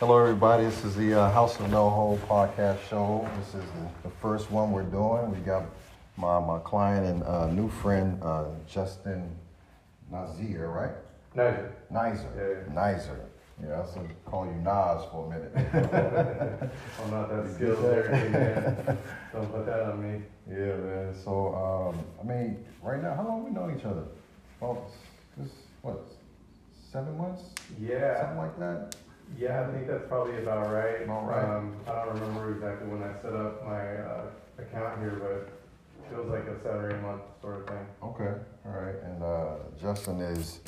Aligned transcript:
Hello, 0.00 0.16
everybody. 0.16 0.62
This 0.62 0.84
is 0.84 0.94
the 0.94 1.12
uh, 1.12 1.28
House 1.32 1.58
of 1.58 1.66
NoHo 1.66 2.20
podcast 2.28 2.78
show. 2.88 3.28
This 3.40 3.48
is 3.48 3.54
the, 3.54 4.08
the, 4.08 4.14
first 4.22 4.48
one 4.48 4.70
we're 4.70 4.84
doing. 4.84 5.28
We 5.32 5.38
got 5.38 5.64
my, 6.16 6.38
my 6.38 6.60
client 6.60 7.04
and 7.04 7.24
uh, 7.24 7.50
new 7.50 7.68
friend, 7.68 8.16
uh, 8.22 8.44
Justin 8.68 9.28
Nazir, 10.08 10.68
right? 10.68 10.94
Nizer. 11.36 11.72
Nizer. 11.92 12.28
Yeah. 12.36 12.72
Nizer. 12.72 13.18
Yeah, 13.60 13.82
I 13.82 13.98
to 13.98 14.14
call 14.24 14.46
you 14.46 14.52
Nas 14.62 15.04
for 15.10 15.26
a 15.26 15.30
minute. 15.30 15.52
I'm 17.02 17.10
not 17.10 17.28
that 17.30 17.52
skilled 17.56 17.82
there, 17.82 18.08
man. 18.08 18.98
Don't 19.32 19.50
put 19.50 19.66
that 19.66 19.80
on 19.80 20.00
me. 20.00 20.22
Yeah, 20.48 20.76
man. 20.76 21.14
So, 21.24 21.56
um, 21.56 22.04
I 22.22 22.24
mean, 22.24 22.64
right 22.82 23.02
now, 23.02 23.16
how 23.16 23.26
long 23.26 23.42
we 23.42 23.50
know 23.50 23.68
each 23.76 23.84
other? 23.84 24.04
Well, 24.60 24.92
this, 25.36 25.50
what, 25.82 26.04
seven 26.92 27.18
months? 27.18 27.42
Yeah. 27.80 28.20
Something 28.20 28.38
like 28.38 28.58
that? 28.60 28.94
Yeah, 29.36 29.66
I 29.68 29.72
think 29.72 29.86
that's 29.86 30.06
probably 30.08 30.38
about 30.38 30.72
right. 30.72 31.02
About 31.02 31.26
right. 31.26 31.44
Um, 31.44 31.76
I 31.86 32.04
don't 32.04 32.20
remember 32.20 32.54
exactly 32.54 32.88
when 32.88 33.02
I 33.02 33.12
set 33.20 33.34
up 33.34 33.64
my 33.64 33.96
uh, 33.96 34.26
account 34.58 35.00
here, 35.00 35.18
but 35.20 35.30
it 35.32 36.10
feels 36.10 36.28
like 36.30 36.44
a 36.44 36.60
seven 36.62 36.80
or 36.80 36.90
eight 36.90 37.02
month 37.02 37.22
sort 37.40 37.60
of 37.60 37.66
thing. 37.66 37.86
Okay, 38.02 38.34
all 38.66 38.72
right. 38.72 38.94
And 39.04 39.22
uh, 39.22 39.56
Justin 39.80 40.20
is 40.20 40.60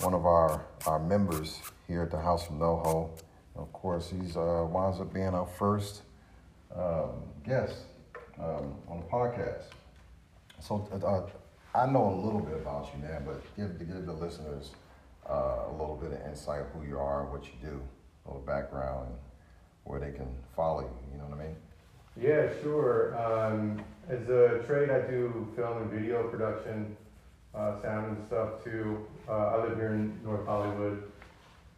one 0.00 0.14
of 0.14 0.26
our, 0.26 0.66
our 0.86 0.98
members 0.98 1.60
here 1.86 2.02
at 2.02 2.10
the 2.10 2.20
House 2.20 2.48
of 2.48 2.54
NoHo. 2.54 3.10
Of 3.56 3.72
course, 3.72 4.10
he's 4.10 4.36
uh, 4.36 4.66
winds 4.68 5.00
up 5.00 5.12
being 5.12 5.28
our 5.28 5.46
first 5.46 6.02
um, 6.74 7.10
guest 7.46 7.76
um, 8.38 8.74
on 8.88 8.98
the 9.00 9.06
podcast. 9.06 9.64
So 10.60 10.88
uh, 10.92 11.78
I 11.78 11.86
know 11.86 12.12
a 12.12 12.18
little 12.24 12.40
bit 12.40 12.54
about 12.54 12.88
you, 12.94 13.02
man, 13.02 13.24
but 13.24 13.42
give 13.56 13.78
give 13.78 14.06
the 14.06 14.12
listeners 14.12 14.70
uh, 15.28 15.66
a 15.68 15.72
little 15.72 15.96
bit 15.96 16.12
of 16.12 16.26
insight 16.26 16.60
of 16.60 16.68
who 16.68 16.86
you 16.86 16.98
are, 16.98 17.22
and 17.22 17.32
what 17.32 17.44
you 17.44 17.52
do, 17.62 17.80
little 18.26 18.42
background, 18.42 19.08
and 19.08 19.18
where 19.84 20.00
they 20.00 20.12
can 20.16 20.28
follow 20.54 20.82
you. 20.82 21.12
You 21.12 21.18
know 21.18 21.24
what 21.24 21.40
I 21.40 21.44
mean? 21.44 21.56
Yeah, 22.20 22.48
sure. 22.62 23.16
Um, 23.16 23.82
as 24.08 24.28
a 24.28 24.62
trade, 24.66 24.90
I 24.90 25.00
do 25.10 25.48
film 25.56 25.82
and 25.82 25.90
video 25.90 26.28
production, 26.28 26.96
uh, 27.54 27.80
sound 27.80 28.16
and 28.16 28.26
stuff 28.26 28.62
too. 28.64 29.06
Uh, 29.28 29.32
I 29.32 29.64
live 29.64 29.76
here 29.76 29.94
in 29.94 30.20
North 30.24 30.46
Hollywood, 30.46 31.04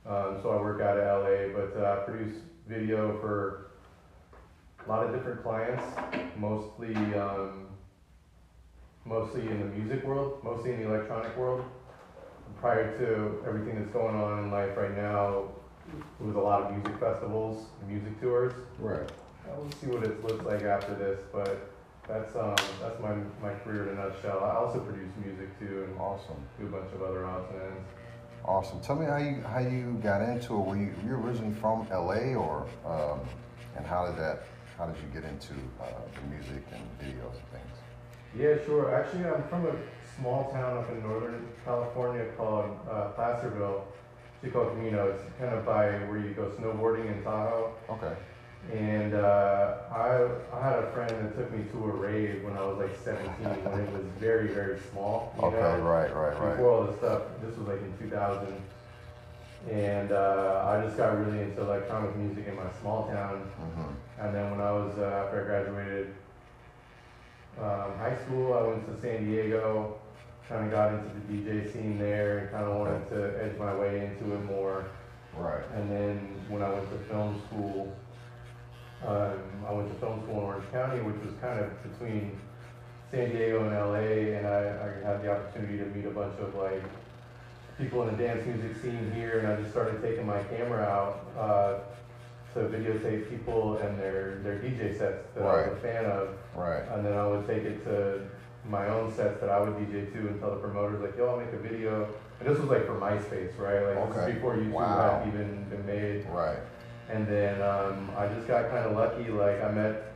um, 0.06 0.38
so 0.42 0.50
I 0.50 0.60
work 0.60 0.80
out 0.80 0.98
of 0.98 1.24
LA, 1.24 1.58
but 1.58 1.80
uh, 1.80 1.92
I 2.00 2.04
produce 2.04 2.36
video 2.68 3.18
for 3.20 3.70
a 4.84 4.88
lot 4.88 5.06
of 5.06 5.14
different 5.14 5.42
clients, 5.42 5.82
mostly 6.36 6.94
um, 7.14 7.68
mostly 9.04 9.42
in 9.42 9.60
the 9.60 9.66
music 9.66 10.04
world, 10.04 10.42
mostly 10.42 10.72
in 10.72 10.80
the 10.80 10.88
electronic 10.88 11.36
world. 11.36 11.64
Prior 12.60 12.96
to 12.98 13.46
everything 13.46 13.78
that's 13.78 13.90
going 13.90 14.16
on 14.16 14.44
in 14.44 14.50
life 14.50 14.76
right 14.76 14.96
now, 14.96 15.50
it 16.20 16.24
was 16.24 16.36
a 16.36 16.40
lot 16.40 16.62
of 16.62 16.72
music 16.72 16.98
festivals, 17.00 17.66
music 17.86 18.20
tours. 18.20 18.52
Right. 18.78 19.08
We'll 19.56 19.70
see 19.72 19.86
what 19.86 20.02
it 20.04 20.24
looks 20.24 20.44
like 20.44 20.62
after 20.62 20.94
this, 20.94 21.20
but 21.32 21.70
that's 22.08 22.34
um, 22.36 22.56
that's 22.80 23.00
my, 23.00 23.14
my 23.42 23.54
career 23.60 23.88
in 23.90 23.98
a 23.98 24.08
nutshell. 24.08 24.42
I 24.42 24.56
also 24.56 24.80
produce 24.80 25.10
music 25.24 25.58
too 25.58 25.84
and 25.88 25.98
Awesome. 26.00 26.36
do 26.58 26.66
a 26.66 26.68
bunch 26.68 26.92
of 26.92 27.02
other 27.02 27.24
odds 27.26 27.46
and 27.52 27.62
ends. 27.62 27.88
Awesome. 28.44 28.80
Tell 28.80 28.96
me 28.96 29.06
how 29.06 29.16
you 29.16 29.42
how 29.42 29.60
you 29.60 29.98
got 30.02 30.20
into 30.22 30.54
it. 30.54 30.58
Were 30.66 30.76
you, 30.76 30.92
were 31.02 31.08
you 31.08 31.14
originally 31.16 31.54
from 31.54 31.86
LA 31.90 32.34
or 32.34 32.66
um, 32.84 33.20
and 33.76 33.86
how 33.86 34.06
did 34.06 34.16
that 34.18 34.44
how 34.76 34.86
did 34.86 34.96
you 34.96 35.08
get 35.20 35.28
into 35.28 35.54
uh, 35.80 35.86
the 36.14 36.34
music 36.34 36.64
and 36.72 36.82
videos 37.00 37.34
and 37.36 37.48
things? 37.52 37.74
Yeah, 38.36 38.56
sure. 38.66 38.94
Actually, 38.94 39.26
I'm 39.26 39.46
from 39.48 39.66
a 39.66 39.76
small 40.18 40.50
town 40.50 40.78
up 40.78 40.90
in 40.90 41.02
Northern 41.02 41.46
California 41.64 42.26
called 42.36 42.76
uh, 42.90 43.08
Placerville, 43.10 43.86
Chico 44.44 44.68
Camino. 44.70 45.08
It's 45.08 45.22
kind 45.38 45.54
of 45.54 45.64
by 45.64 45.86
where 46.06 46.18
you 46.18 46.34
go 46.34 46.50
snowboarding 46.50 47.06
in 47.16 47.22
Tahoe. 47.22 47.72
Okay. 47.90 48.14
And 48.72 49.14
uh, 49.14 49.76
I, 49.90 50.28
I 50.54 50.62
had 50.62 50.78
a 50.84 50.90
friend 50.92 51.10
that 51.10 51.36
took 51.36 51.50
me 51.52 51.64
to 51.72 51.84
a 51.84 51.88
rave 51.88 52.44
when 52.44 52.56
I 52.56 52.64
was 52.64 52.78
like 52.78 52.96
17, 53.04 53.28
when 53.64 53.80
it 53.80 53.92
was 53.92 54.04
very, 54.18 54.48
very 54.48 54.78
small. 54.90 55.34
You 55.38 55.48
Okay. 55.48 55.56
know? 55.56 55.78
Right. 55.78 56.14
Right. 56.14 56.40
Right. 56.40 56.50
Before 56.56 56.70
all 56.70 56.84
this 56.84 56.96
stuff, 56.96 57.22
this 57.42 57.56
was 57.56 57.68
like 57.68 57.80
in 57.80 57.96
2000. 57.98 58.62
And 59.70 60.12
uh, 60.12 60.64
I 60.66 60.84
just 60.84 60.96
got 60.96 61.18
really 61.18 61.40
into 61.40 61.62
electronic 61.62 62.14
music 62.16 62.46
in 62.46 62.56
my 62.56 62.70
small 62.80 63.06
town. 63.06 63.38
hmm 63.40 64.22
And 64.22 64.34
then 64.34 64.50
when 64.50 64.60
I 64.60 64.72
was, 64.72 64.98
uh, 64.98 65.24
after 65.24 65.40
I 65.40 65.44
graduated 65.44 66.14
um, 67.58 67.98
high 67.98 68.16
school, 68.24 68.52
I 68.54 68.62
went 68.62 68.86
to 68.86 69.00
San 69.00 69.24
Diego, 69.24 69.98
kind 70.48 70.64
of 70.66 70.70
got 70.70 70.92
into 70.92 71.10
the 71.28 71.34
DJ 71.52 71.72
scene 71.72 71.98
there 71.98 72.38
and 72.38 72.50
kind 72.50 72.64
of 72.64 72.76
wanted 72.76 73.08
to 73.10 73.42
edge 73.44 73.58
my 73.58 73.74
way 73.74 74.04
into 74.06 74.34
it 74.34 74.44
more. 74.44 74.84
Right. 75.36 75.62
And 75.74 75.90
then 75.90 76.18
when 76.48 76.62
I 76.62 76.70
went 76.70 76.88
to 76.90 76.98
film 77.08 77.40
school, 77.48 77.92
um, 79.06 79.38
I 79.68 79.72
went 79.72 79.88
to 79.92 79.98
film 79.98 80.22
school 80.22 80.38
in 80.38 80.44
Orange 80.44 80.70
County, 80.70 81.00
which 81.02 81.16
was 81.24 81.34
kind 81.40 81.60
of 81.60 81.70
between 81.82 82.38
San 83.10 83.30
Diego 83.30 83.64
and 83.64 83.72
LA, 83.74 84.36
and 84.38 84.46
I, 84.46 84.60
I 84.60 85.06
had 85.06 85.22
the 85.22 85.32
opportunity 85.32 85.78
to 85.78 85.84
meet 85.86 86.04
a 86.06 86.10
bunch 86.10 86.38
of 86.40 86.54
like 86.54 86.82
people 87.78 88.06
in 88.06 88.16
the 88.16 88.22
dance 88.22 88.46
music 88.46 88.80
scene 88.82 89.12
here, 89.14 89.38
and 89.40 89.48
I 89.48 89.56
just 89.56 89.70
started 89.72 90.00
taking 90.02 90.26
my 90.26 90.42
camera 90.44 90.82
out 90.84 91.24
uh, 91.38 91.78
to 92.54 92.60
videotape 92.68 93.28
people 93.28 93.76
and 93.78 93.98
their 93.98 94.36
their 94.44 94.58
DJ 94.60 94.96
sets 94.96 95.24
that 95.34 95.42
I 95.42 95.68
was 95.68 95.76
a 95.76 95.80
fan 95.80 96.04
of, 96.06 96.28
Right. 96.54 96.84
and 96.92 97.04
then 97.04 97.14
I 97.14 97.26
would 97.26 97.46
take 97.46 97.64
it 97.64 97.84
to 97.84 98.20
my 98.68 98.88
own 98.88 99.12
sets 99.14 99.40
that 99.40 99.50
I 99.50 99.60
would 99.60 99.74
DJ 99.74 100.10
to 100.12 100.18
and 100.28 100.40
tell 100.40 100.50
the 100.50 100.56
promoters 100.56 101.00
like, 101.02 101.16
yo, 101.16 101.28
I'll 101.28 101.36
make 101.38 101.52
a 101.52 101.58
video. 101.58 102.08
And 102.40 102.48
this 102.48 102.58
was 102.58 102.68
like 102.68 102.86
for 102.86 102.94
MySpace, 102.94 103.56
right? 103.58 103.96
Like 103.96 104.14
this 104.14 104.28
is 104.28 104.34
before 104.34 104.56
YouTube 104.56 104.70
Wow. 104.72 105.20
had 105.20 105.28
even 105.28 105.64
been 105.68 105.86
made. 105.86 106.26
Right. 106.30 106.58
And 107.10 107.26
then 107.26 107.60
um, 107.62 108.10
I 108.16 108.26
just 108.28 108.48
got 108.48 108.70
kind 108.70 108.86
of 108.86 108.96
lucky. 108.96 109.30
Like 109.30 109.62
I 109.62 109.70
met 109.70 110.12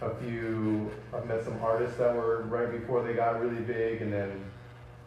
a 0.00 0.14
few, 0.16 0.90
I 1.12 1.24
met 1.24 1.44
some 1.44 1.60
artists 1.62 1.98
that 1.98 2.14
were 2.14 2.42
right 2.42 2.70
before 2.70 3.02
they 3.02 3.14
got 3.14 3.40
really 3.40 3.60
big, 3.62 4.02
and 4.02 4.12
then 4.12 4.44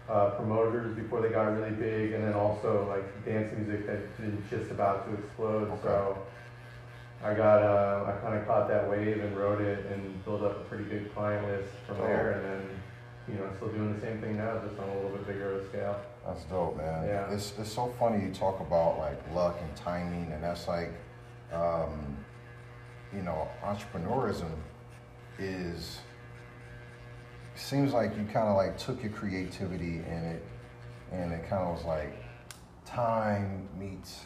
uh, 0.09 0.31
promoters 0.31 0.95
before 0.95 1.21
they 1.21 1.29
got 1.29 1.45
really 1.57 1.73
big, 1.75 2.13
and 2.13 2.23
then 2.23 2.33
also 2.33 2.85
like 2.89 3.25
dance 3.25 3.51
music 3.57 3.87
that 3.87 3.99
just 4.49 4.71
about 4.71 5.07
to 5.09 5.17
explode. 5.17 5.69
Okay. 5.71 5.81
So 5.83 6.17
I 7.25 7.33
got, 7.33 7.63
uh, 7.63 8.05
I 8.05 8.11
kind 8.21 8.37
of 8.37 8.45
caught 8.45 8.67
that 8.67 8.87
wave 8.87 9.19
and 9.19 9.35
rode 9.35 9.59
it 9.59 9.87
and 9.87 10.23
built 10.23 10.43
up 10.43 10.57
a 10.57 10.63
pretty 10.65 10.83
good 10.83 11.11
client 11.15 11.47
list 11.47 11.73
from 11.87 11.97
Dope. 11.97 12.05
there, 12.05 12.31
and 12.33 12.45
then 12.45 12.69
you 13.27 13.33
know 13.33 13.45
I'm 13.45 13.55
still 13.55 13.69
doing 13.69 13.95
the 13.95 13.99
same 13.99 14.21
thing 14.21 14.37
now, 14.37 14.59
just 14.59 14.79
on 14.79 14.87
a 14.87 14.93
little 14.93 15.09
bit 15.09 15.25
bigger 15.25 15.53
of 15.53 15.65
a 15.65 15.67
scale. 15.67 15.99
That's 16.23 16.43
dope, 16.43 16.77
man. 16.77 17.07
Yeah. 17.07 17.33
It's 17.33 17.53
it's 17.57 17.71
so 17.71 17.91
funny 17.97 18.23
you 18.23 18.31
talk 18.31 18.59
about 18.59 18.99
like 18.99 19.19
luck 19.33 19.57
and 19.59 19.75
timing, 19.75 20.31
and 20.33 20.43
that's 20.43 20.67
like, 20.67 20.93
um, 21.51 22.15
you 23.11 23.23
know, 23.23 23.47
entrepreneurism 23.63 24.51
is 25.39 25.97
seems 27.55 27.91
like 27.91 28.15
you 28.15 28.23
kind 28.25 28.49
of 28.49 28.55
like 28.55 28.77
took 28.77 29.01
your 29.01 29.11
creativity 29.11 30.03
and 30.07 30.25
it 30.27 30.45
and 31.11 31.31
it 31.31 31.49
kind 31.49 31.63
of 31.63 31.75
was 31.75 31.85
like 31.85 32.23
time 32.85 33.67
meets 33.79 34.25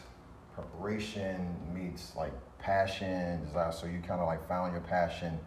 preparation 0.56 1.56
meets 1.74 2.16
like 2.16 2.34
passion 2.60 3.44
desire 3.46 3.72
so 3.72 3.86
you 3.88 4.00
kind 4.00 4.22
of 4.22 4.28
like 4.28 4.46
found 4.48 4.72
your 4.74 4.82
passion 4.82 5.40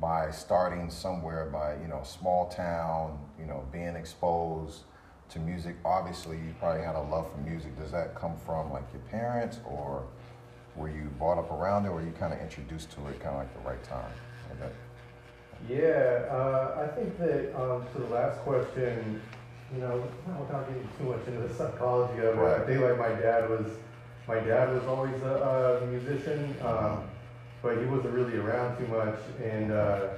by 0.00 0.30
starting 0.30 0.90
somewhere 0.90 1.46
by 1.52 1.74
you 1.80 1.88
know 1.88 2.02
small 2.02 2.48
town 2.48 3.18
you 3.38 3.46
know 3.46 3.64
being 3.72 3.94
exposed 3.96 4.82
to 5.28 5.38
music 5.38 5.76
obviously 5.84 6.36
you 6.36 6.54
probably 6.58 6.82
had 6.82 6.96
a 6.96 7.00
love 7.02 7.30
for 7.30 7.38
music 7.38 7.76
does 7.78 7.90
that 7.92 8.14
come 8.14 8.36
from 8.44 8.72
like 8.72 8.84
your 8.92 9.02
parents 9.02 9.58
or 9.64 10.04
were 10.76 10.88
you 10.88 11.04
brought 11.18 11.38
up 11.38 11.50
around 11.52 11.84
it 11.86 11.88
or 11.88 11.92
were 11.94 12.02
you 12.02 12.12
kind 12.12 12.32
of 12.32 12.40
introduced 12.40 12.90
to 12.90 12.98
it 13.08 13.20
kind 13.20 13.34
of 13.34 13.42
like 13.42 13.54
the 13.54 13.68
right 13.68 13.82
time 13.84 14.12
okay. 14.60 14.72
Yeah, 15.68 16.26
uh, 16.30 16.84
I 16.84 16.94
think 16.94 17.16
that 17.18 17.58
um, 17.58 17.86
to 17.94 17.98
the 18.02 18.14
last 18.14 18.38
question, 18.40 19.20
you 19.74 19.80
know, 19.80 20.06
without 20.38 20.68
getting 20.68 20.86
too 20.98 21.04
much 21.04 21.26
into 21.26 21.48
the 21.48 21.54
psychology 21.54 22.18
of 22.18 22.36
it, 22.36 22.36
Right. 22.36 22.60
I 22.60 22.66
think 22.66 22.80
like 22.82 22.98
my 22.98 23.08
dad 23.08 23.48
was, 23.48 23.66
my 24.26 24.40
dad 24.40 24.72
was 24.74 24.84
always 24.84 25.20
a, 25.22 25.80
a 25.82 25.86
musician, 25.86 26.54
um, 26.62 27.04
but 27.62 27.78
he 27.78 27.84
wasn't 27.84 28.14
really 28.14 28.36
around 28.36 28.78
too 28.78 28.86
much, 28.86 29.18
and 29.42 29.72
uh, 29.72 30.08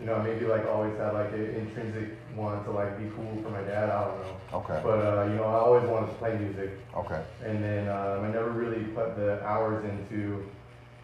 you 0.00 0.06
know, 0.06 0.20
maybe 0.22 0.46
like 0.46 0.66
always 0.66 0.96
had 0.98 1.14
like 1.14 1.32
an 1.32 1.54
intrinsic 1.54 2.10
want 2.36 2.64
to 2.64 2.70
like 2.70 2.98
be 2.98 3.10
cool 3.14 3.40
for 3.42 3.50
my 3.50 3.62
dad. 3.62 3.90
I 3.90 4.04
don't 4.04 4.20
know, 4.20 4.36
okay 4.54 4.80
but 4.82 4.98
uh, 4.98 5.24
you 5.28 5.36
know, 5.36 5.44
I 5.44 5.58
always 5.60 5.84
wanted 5.88 6.08
to 6.08 6.14
play 6.14 6.36
music, 6.38 6.70
okay 6.96 7.22
and 7.44 7.62
then 7.62 7.88
um, 7.88 8.24
I 8.24 8.32
never 8.32 8.50
really 8.50 8.84
put 8.84 9.16
the 9.16 9.42
hours 9.44 9.84
into 9.84 10.44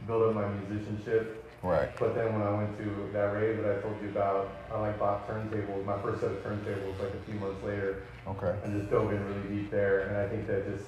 build 0.06 0.22
up 0.28 0.34
my 0.34 0.48
musicianship. 0.48 1.44
right 1.62 1.90
But 1.98 2.14
then 2.14 2.32
when 2.32 2.42
I 2.42 2.54
went 2.54 2.76
to 2.78 3.10
that 3.12 3.34
rave 3.34 3.58
that 3.62 3.78
I 3.78 3.80
told 3.82 4.00
you 4.02 4.08
about, 4.08 4.48
I 4.72 4.80
like 4.80 4.98
bought 4.98 5.28
turntables, 5.28 5.84
my 5.84 6.00
first 6.02 6.20
set 6.20 6.30
of 6.30 6.38
turntables 6.42 6.98
like 6.98 7.12
a 7.14 7.22
few 7.26 7.34
months 7.34 7.62
later, 7.64 8.02
okay 8.26 8.54
and 8.64 8.78
just 8.78 8.90
dove 8.90 9.12
in 9.12 9.22
really 9.24 9.62
deep 9.62 9.70
there. 9.70 10.08
And 10.08 10.16
I 10.16 10.28
think 10.28 10.46
that 10.46 10.64
just, 10.72 10.86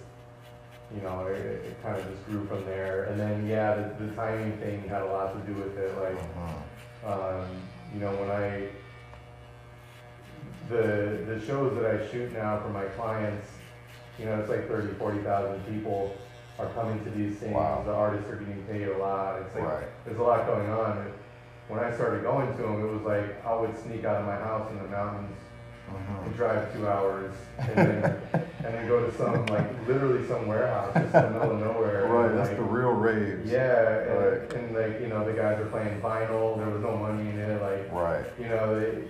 you 0.95 1.01
know, 1.03 1.27
it, 1.27 1.37
it 1.39 1.83
kind 1.83 1.97
of 1.97 2.09
just 2.11 2.25
grew 2.27 2.45
from 2.47 2.65
there. 2.65 3.05
And 3.05 3.19
then 3.21 3.47
yeah, 3.47 3.75
the, 3.75 4.05
the 4.07 4.13
timing 4.15 4.57
thing 4.59 4.83
had 4.89 5.03
a 5.03 5.07
lot 5.07 5.33
to 5.35 5.53
do 5.53 5.59
with 5.59 5.79
it. 5.79 5.97
Like, 5.99 6.19
Mhm. 6.19 7.11
um, 7.11 7.47
you 7.95 8.01
know, 8.01 8.11
when 8.13 8.31
I 8.31 8.69
the 10.69 11.23
the 11.27 11.41
shows 11.47 11.75
that 11.77 11.87
I 11.87 12.07
shoot 12.09 12.33
now 12.33 12.59
for 12.61 12.69
my 12.69 12.85
clients, 12.97 13.49
you 14.19 14.27
know, 14.27 14.35
it's 14.41 14.49
like 14.49 14.69
30, 14.69 14.95
40,000 14.95 15.65
people. 15.67 16.13
are 16.59 16.69
coming 16.75 17.03
to 17.03 17.11
these 17.13 17.37
things. 17.39 17.55
Wow. 17.55 17.83
The 17.87 17.93
artists 17.95 18.29
are 18.29 18.37
getting 18.37 18.63
paid 18.65 18.87
a 18.89 18.99
lot. 18.99 19.39
It's 19.41 19.55
like 19.55 19.65
Right. 19.65 19.87
there's 20.05 20.19
a 20.19 20.23
lot 20.23 20.45
going 20.47 20.69
on. 20.69 20.99
And 20.99 21.11
when 21.69 21.81
I 21.81 21.91
started 21.95 22.23
going 22.23 22.55
to 22.55 22.63
them, 22.63 22.85
it 22.85 22.93
was 22.93 23.01
like 23.01 23.43
I 23.47 23.55
would 23.59 23.75
sneak 23.79 24.05
out 24.05 24.17
of 24.21 24.27
my 24.27 24.35
house 24.37 24.71
in 24.71 24.77
the 24.77 24.89
mountains. 24.89 25.39
Uh-huh. 25.93 26.23
and 26.25 26.37
drive 26.37 26.73
two 26.73 26.87
hours, 26.89 27.35
and 27.59 27.77
then 27.77 28.05
and 28.65 28.75
then 28.75 28.89
go 28.89 29.05
to 29.05 29.17
some 29.17 29.45
like 29.47 29.67
literally 29.89 30.27
some 30.29 30.47
warehouse 30.47 30.93
just 30.95 31.15
in 31.15 31.23
the 31.23 31.31
middle 31.31 31.53
of 31.53 31.61
nowhere. 31.61 32.07
Right, 32.07 32.31
and, 32.31 32.39
that's 32.39 32.49
like, 32.51 32.59
the 32.59 32.65
real 32.65 32.93
raves. 32.93 33.51
yeah, 33.51 34.01
and, 34.01 34.19
Right. 34.41 34.53
and 34.55 34.75
like 34.75 35.01
you 35.01 35.09
know 35.09 35.25
the 35.25 35.33
guys 35.33 35.59
are 35.61 35.67
playing 35.67 36.01
vinyl. 36.01 36.57
There 36.59 36.69
was 36.69 36.83
no 36.83 36.97
money 36.97 37.29
in 37.29 37.39
it. 37.39 37.61
Like 37.61 37.91
Right. 37.93 38.25
you 38.39 38.49
know 38.49 38.79
they, 38.79 39.05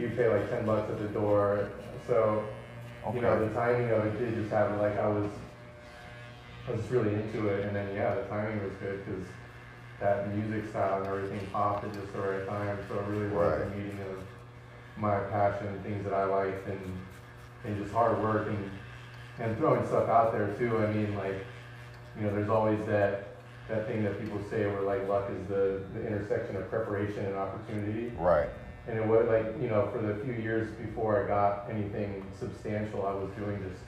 you 0.00 0.10
pay 0.16 0.28
like 0.28 0.48
ten 0.50 0.64
bucks 0.66 0.90
at 0.90 0.98
the 0.98 1.08
door. 1.08 1.68
So 2.06 2.44
Okay. 3.06 3.16
you 3.16 3.22
know 3.22 3.46
the 3.46 3.52
timing 3.54 3.90
of 3.90 4.06
it 4.06 4.18
did 4.18 4.34
just 4.36 4.50
happen. 4.50 4.78
Like 4.78 4.98
I 4.98 5.06
was, 5.08 5.28
I 6.68 6.72
was 6.72 6.90
really 6.90 7.14
into 7.14 7.48
it, 7.48 7.66
and 7.66 7.74
then 7.76 7.94
yeah, 7.94 8.14
the 8.14 8.22
timing 8.22 8.62
was 8.62 8.72
good 8.80 9.04
because 9.04 9.26
that 10.00 10.34
music 10.34 10.68
style 10.70 10.98
and 10.98 11.06
everything 11.06 11.46
popped 11.52 11.84
at 11.84 11.92
just 11.92 12.12
the 12.12 12.20
right 12.20 12.46
time. 12.48 12.78
So 12.88 12.98
it 12.98 13.06
really 13.06 13.28
was 13.28 13.62
a 13.62 13.66
meeting 13.76 13.98
of 14.10 14.18
my 14.96 15.18
passion, 15.30 15.80
things 15.82 16.04
that 16.04 16.12
I 16.14 16.24
liked, 16.24 16.66
and 16.68 16.80
and 17.64 17.78
just 17.82 17.92
hard 17.92 18.20
work 18.22 18.48
and 18.48 18.70
and 19.38 19.56
throwing 19.58 19.84
stuff 19.86 20.08
out 20.08 20.32
there 20.32 20.48
too. 20.58 20.78
I 20.78 20.86
mean, 20.92 21.14
like 21.16 21.44
you 22.18 22.26
know, 22.26 22.34
there's 22.34 22.50
always 22.50 22.84
that 22.86 23.28
that 23.68 23.86
thing 23.86 24.02
that 24.04 24.20
people 24.20 24.40
say 24.50 24.66
where 24.66 24.82
like 24.82 25.06
luck 25.08 25.30
is 25.30 25.46
the 25.48 25.82
the 25.94 26.06
intersection 26.06 26.56
of 26.56 26.68
preparation 26.68 27.24
and 27.24 27.36
opportunity. 27.36 28.12
Right. 28.18 28.48
And 28.88 28.98
it 28.98 29.06
was 29.06 29.28
like, 29.28 29.46
you 29.62 29.68
know, 29.68 29.88
for 29.92 30.02
the 30.02 30.16
few 30.24 30.32
years 30.32 30.68
before 30.74 31.22
I 31.24 31.28
got 31.28 31.70
anything 31.70 32.26
substantial, 32.36 33.06
I 33.06 33.12
was 33.14 33.30
doing 33.38 33.62
just 33.62 33.80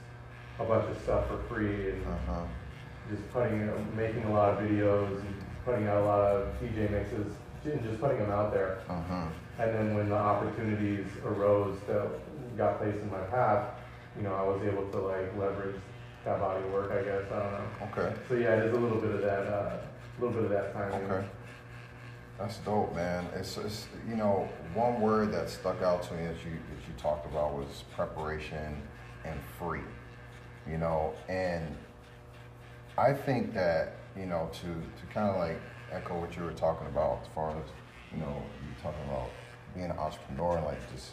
a 0.57 0.63
bunch 0.63 0.89
of 0.89 0.97
stuff 1.03 1.27
for 1.27 1.37
free 1.53 1.91
and 1.91 2.05
Uh-huh. 2.07 2.41
just 3.11 3.29
putting, 3.33 3.67
making 3.97 4.23
a 4.23 4.31
lot 4.31 4.53
of 4.53 4.59
videos 4.63 5.19
and 5.19 5.35
putting 5.65 5.85
out 5.89 5.97
a 5.97 6.05
lot 6.05 6.21
of 6.21 6.47
DJ 6.61 6.89
mixes 6.89 7.33
and 7.65 7.83
just 7.83 7.99
putting 7.99 8.19
them 8.19 8.31
out 8.31 8.53
there. 8.53 8.77
Uh-huh. 8.87 9.25
And 9.57 9.73
then 9.73 9.95
when 9.95 10.09
the 10.09 10.15
opportunities 10.15 11.05
arose 11.23 11.77
that 11.87 12.07
got 12.57 12.79
placed 12.79 12.97
in 12.97 13.09
my 13.09 13.21
path, 13.21 13.69
you 14.17 14.23
know, 14.23 14.33
I 14.33 14.43
was 14.43 14.61
able 14.63 14.89
to 14.89 14.97
like 14.97 15.37
leverage 15.37 15.75
that 16.25 16.39
body 16.39 16.63
of 16.63 16.71
work, 16.71 16.91
I 16.91 17.03
guess. 17.03 17.23
I 17.31 17.39
don't 17.39 17.51
know. 17.51 17.67
Okay. 17.91 18.15
So 18.27 18.35
yeah, 18.35 18.55
there's 18.55 18.75
a 18.75 18.79
little 18.79 18.99
bit 18.99 19.11
of 19.11 19.21
that, 19.21 19.47
uh, 19.47 19.77
a 19.77 20.19
little 20.19 20.35
bit 20.35 20.45
of 20.45 20.49
that 20.49 20.73
timing. 20.73 21.09
Okay. 21.09 21.27
That's 22.37 22.57
dope, 22.57 22.93
man. 22.93 23.25
It's, 23.33 23.55
it's 23.57 23.87
you 24.09 24.17
know 24.17 24.49
one 24.73 24.99
word 24.99 25.31
that 25.31 25.49
stuck 25.49 25.81
out 25.81 26.03
to 26.03 26.13
me 26.15 26.25
that 26.25 26.35
you 26.43 26.51
that 26.51 26.87
you 26.87 26.93
talked 26.97 27.25
about 27.25 27.53
was 27.53 27.85
preparation 27.95 28.81
and 29.23 29.39
free. 29.57 29.81
You 30.69 30.77
know, 30.77 31.13
and 31.29 31.63
I 32.97 33.13
think 33.13 33.53
that 33.53 33.93
you 34.17 34.25
know 34.25 34.49
to 34.51 34.67
to 34.67 35.13
kind 35.13 35.29
of 35.29 35.37
like 35.37 35.61
echo 35.91 36.19
what 36.19 36.35
you 36.35 36.43
were 36.43 36.51
talking 36.51 36.87
about 36.87 37.19
as 37.21 37.27
far 37.33 37.51
as 37.51 37.63
you 38.11 38.19
know 38.19 38.41
you 38.63 38.83
talking 38.83 39.03
about 39.07 39.29
being 39.75 39.91
an 39.91 39.97
entrepreneur 39.97 40.61
like 40.65 40.79
just 40.91 41.11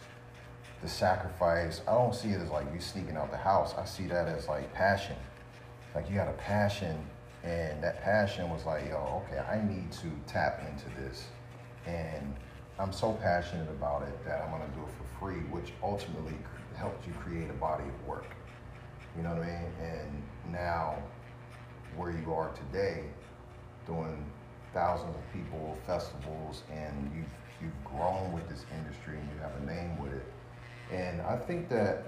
the 0.80 0.88
sacrifice. 0.88 1.80
I 1.86 1.92
don't 1.92 2.14
see 2.14 2.28
it 2.28 2.40
as 2.40 2.50
like 2.50 2.66
you 2.72 2.80
sneaking 2.80 3.16
out 3.16 3.30
the 3.30 3.36
house. 3.36 3.74
I 3.76 3.84
see 3.84 4.06
that 4.06 4.28
as 4.28 4.48
like 4.48 4.72
passion. 4.72 5.16
Like 5.94 6.08
you 6.08 6.16
got 6.16 6.28
a 6.28 6.34
passion 6.34 7.04
and 7.44 7.82
that 7.82 8.02
passion 8.02 8.48
was 8.50 8.64
like, 8.64 8.88
yo, 8.88 9.22
okay, 9.26 9.40
I 9.40 9.62
need 9.66 9.90
to 9.92 10.10
tap 10.26 10.60
into 10.68 10.88
this. 11.00 11.26
And 11.86 12.34
I'm 12.78 12.92
so 12.92 13.12
passionate 13.12 13.68
about 13.68 14.02
it 14.02 14.24
that 14.24 14.42
I'm 14.42 14.50
gonna 14.50 14.70
do 14.74 14.82
it 14.82 14.94
for 14.96 15.18
free, 15.18 15.40
which 15.50 15.72
ultimately 15.82 16.34
helped 16.76 17.06
you 17.06 17.12
create 17.14 17.50
a 17.50 17.54
body 17.54 17.84
of 17.84 18.08
work. 18.08 18.26
You 19.16 19.22
know 19.22 19.30
what 19.30 19.42
I 19.42 19.46
mean? 19.46 19.72
And 19.82 20.52
now, 20.52 20.96
where 21.96 22.10
you 22.10 22.32
are 22.32 22.50
today, 22.52 23.04
doing 23.86 24.24
thousands 24.72 25.14
of 25.14 25.32
people, 25.32 25.76
festivals, 25.86 26.62
and 26.72 27.10
you've, 27.14 27.26
you've 27.60 27.84
grown 27.84 28.32
with 28.32 28.48
this 28.48 28.64
industry 28.76 29.18
and 29.18 29.28
you 29.34 29.38
have 29.40 29.52
a 29.62 29.66
name 29.66 29.98
with 29.98 30.12
it. 30.12 30.26
And 30.90 31.20
I 31.22 31.36
think 31.36 31.68
that 31.70 32.04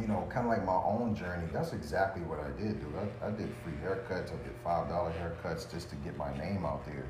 you 0.00 0.06
know, 0.06 0.26
kind 0.30 0.46
of 0.46 0.52
like 0.52 0.64
my 0.64 0.74
own 0.74 1.14
journey, 1.14 1.46
that's 1.52 1.72
exactly 1.72 2.22
what 2.22 2.38
I 2.38 2.50
did, 2.50 2.80
dude. 2.80 2.94
I, 2.94 3.26
I 3.26 3.30
did 3.30 3.52
free 3.64 3.72
haircuts, 3.84 4.32
I 4.32 4.42
did 4.44 4.64
$5 4.64 4.88
haircuts 4.88 5.70
just 5.70 5.90
to 5.90 5.96
get 5.96 6.16
my 6.16 6.36
name 6.38 6.64
out 6.64 6.84
there. 6.86 7.06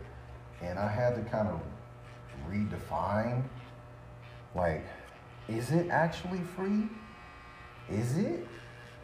And 0.62 0.78
I 0.78 0.88
had 0.88 1.14
to 1.16 1.22
kind 1.30 1.48
of 1.48 1.60
redefine 2.48 3.42
like, 4.54 4.84
is 5.48 5.70
it 5.70 5.88
actually 5.90 6.40
free? 6.56 6.88
Is 7.90 8.16
it? 8.16 8.46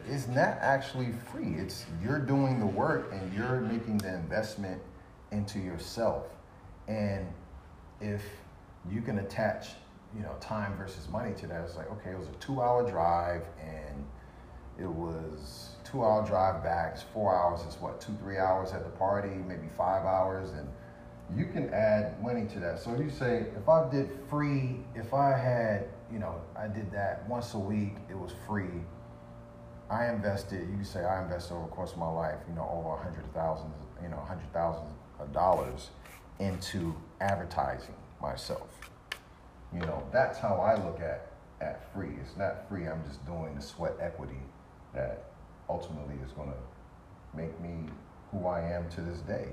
It's 0.07 0.29
not 0.29 0.59
actually 0.61 1.13
free. 1.33 1.55
It's 1.57 1.87
you're 2.03 2.19
doing 2.19 2.61
the 2.61 2.67
work 2.67 3.11
and 3.13 3.33
you're 3.33 3.61
making 3.61 3.99
the 3.99 4.15
investment 4.15 4.81
into 5.35 5.59
yourself. 5.59 6.27
And 6.89 7.27
if 8.01 8.23
you 8.91 9.03
can 9.03 9.19
attach 9.19 9.69
you 10.17 10.23
know, 10.23 10.35
time 10.41 10.77
versus 10.77 11.09
money 11.09 11.35
to 11.35 11.47
that. 11.49 11.65
It's 11.65 11.77
like, 11.77 11.91
okay, 11.91 12.11
it 12.11 12.19
was 12.19 12.29
a 12.29 12.35
two 12.35 12.63
hour 12.63 12.89
drive 12.89 13.43
and 13.61 14.05
it 14.79 14.89
was 14.89 15.77
two 15.85 16.05
hour 16.05 16.25
drive 16.25 16.63
back. 16.63 16.93
It's 16.95 17.05
four 17.13 17.35
hours. 17.35 17.61
It's 17.67 17.81
what, 17.81 18.01
two, 18.01 18.13
three 18.21 18.39
hours 18.39 18.73
at 18.73 18.85
the 18.85 18.91
party, 18.91 19.35
maybe 19.47 19.69
five 19.77 20.05
hours. 20.05 20.51
And 20.51 20.69
you 21.37 21.47
can 21.47 21.73
add 21.73 22.23
money 22.23 22.47
to 22.47 22.61
that. 22.61 22.79
So 22.79 22.97
you 22.97 23.11
say, 23.11 23.47
if 23.57 23.69
I 23.69 23.89
did 23.91 24.11
free, 24.29 24.81
if 24.95 25.15
I 25.15 25.37
had, 25.37 25.89
you 26.13 26.19
know, 26.19 26.41
I 26.57 26.69
did 26.69 26.93
that 26.93 27.29
once 27.29 27.55
a 27.55 27.59
week, 27.59 27.97
it 28.09 28.19
was 28.19 28.33
free. 28.47 28.83
I 29.91 30.09
invested, 30.09 30.69
you 30.77 30.85
say 30.85 31.05
I 31.05 31.23
invested 31.23 31.55
over 31.55 31.65
the 31.67 31.71
course 31.71 31.93
of 31.93 31.99
my 31.99 32.11
life, 32.11 32.39
you 32.49 32.55
know, 32.55 32.69
over 32.73 32.95
a 32.95 33.03
hundred 33.03 33.33
thousand, 33.35 33.71
you 34.03 34.09
know, 34.09 34.19
a 34.19 34.25
hundred 34.25 34.53
thousand 34.53 34.87
dollars 35.33 35.91
into 36.39 36.95
advertising 37.21 37.95
myself. 38.21 38.69
You 39.73 39.81
know, 39.81 40.03
that's 40.13 40.39
how 40.39 40.57
I 40.57 40.75
look 40.85 41.01
at 41.01 41.31
at 41.61 41.93
free. 41.93 42.11
It's 42.21 42.37
not 42.37 42.69
free. 42.69 42.87
I'm 42.87 43.03
just 43.07 43.25
doing 43.27 43.55
the 43.55 43.63
sweat 43.63 43.95
equity 44.01 44.41
that 44.93 45.25
ultimately 45.69 46.17
is 46.25 46.33
going 46.33 46.51
to 46.51 47.37
make 47.37 47.59
me 47.61 47.89
who 48.31 48.47
I 48.47 48.61
am 48.61 48.89
to 48.91 49.01
this 49.01 49.21
day. 49.21 49.49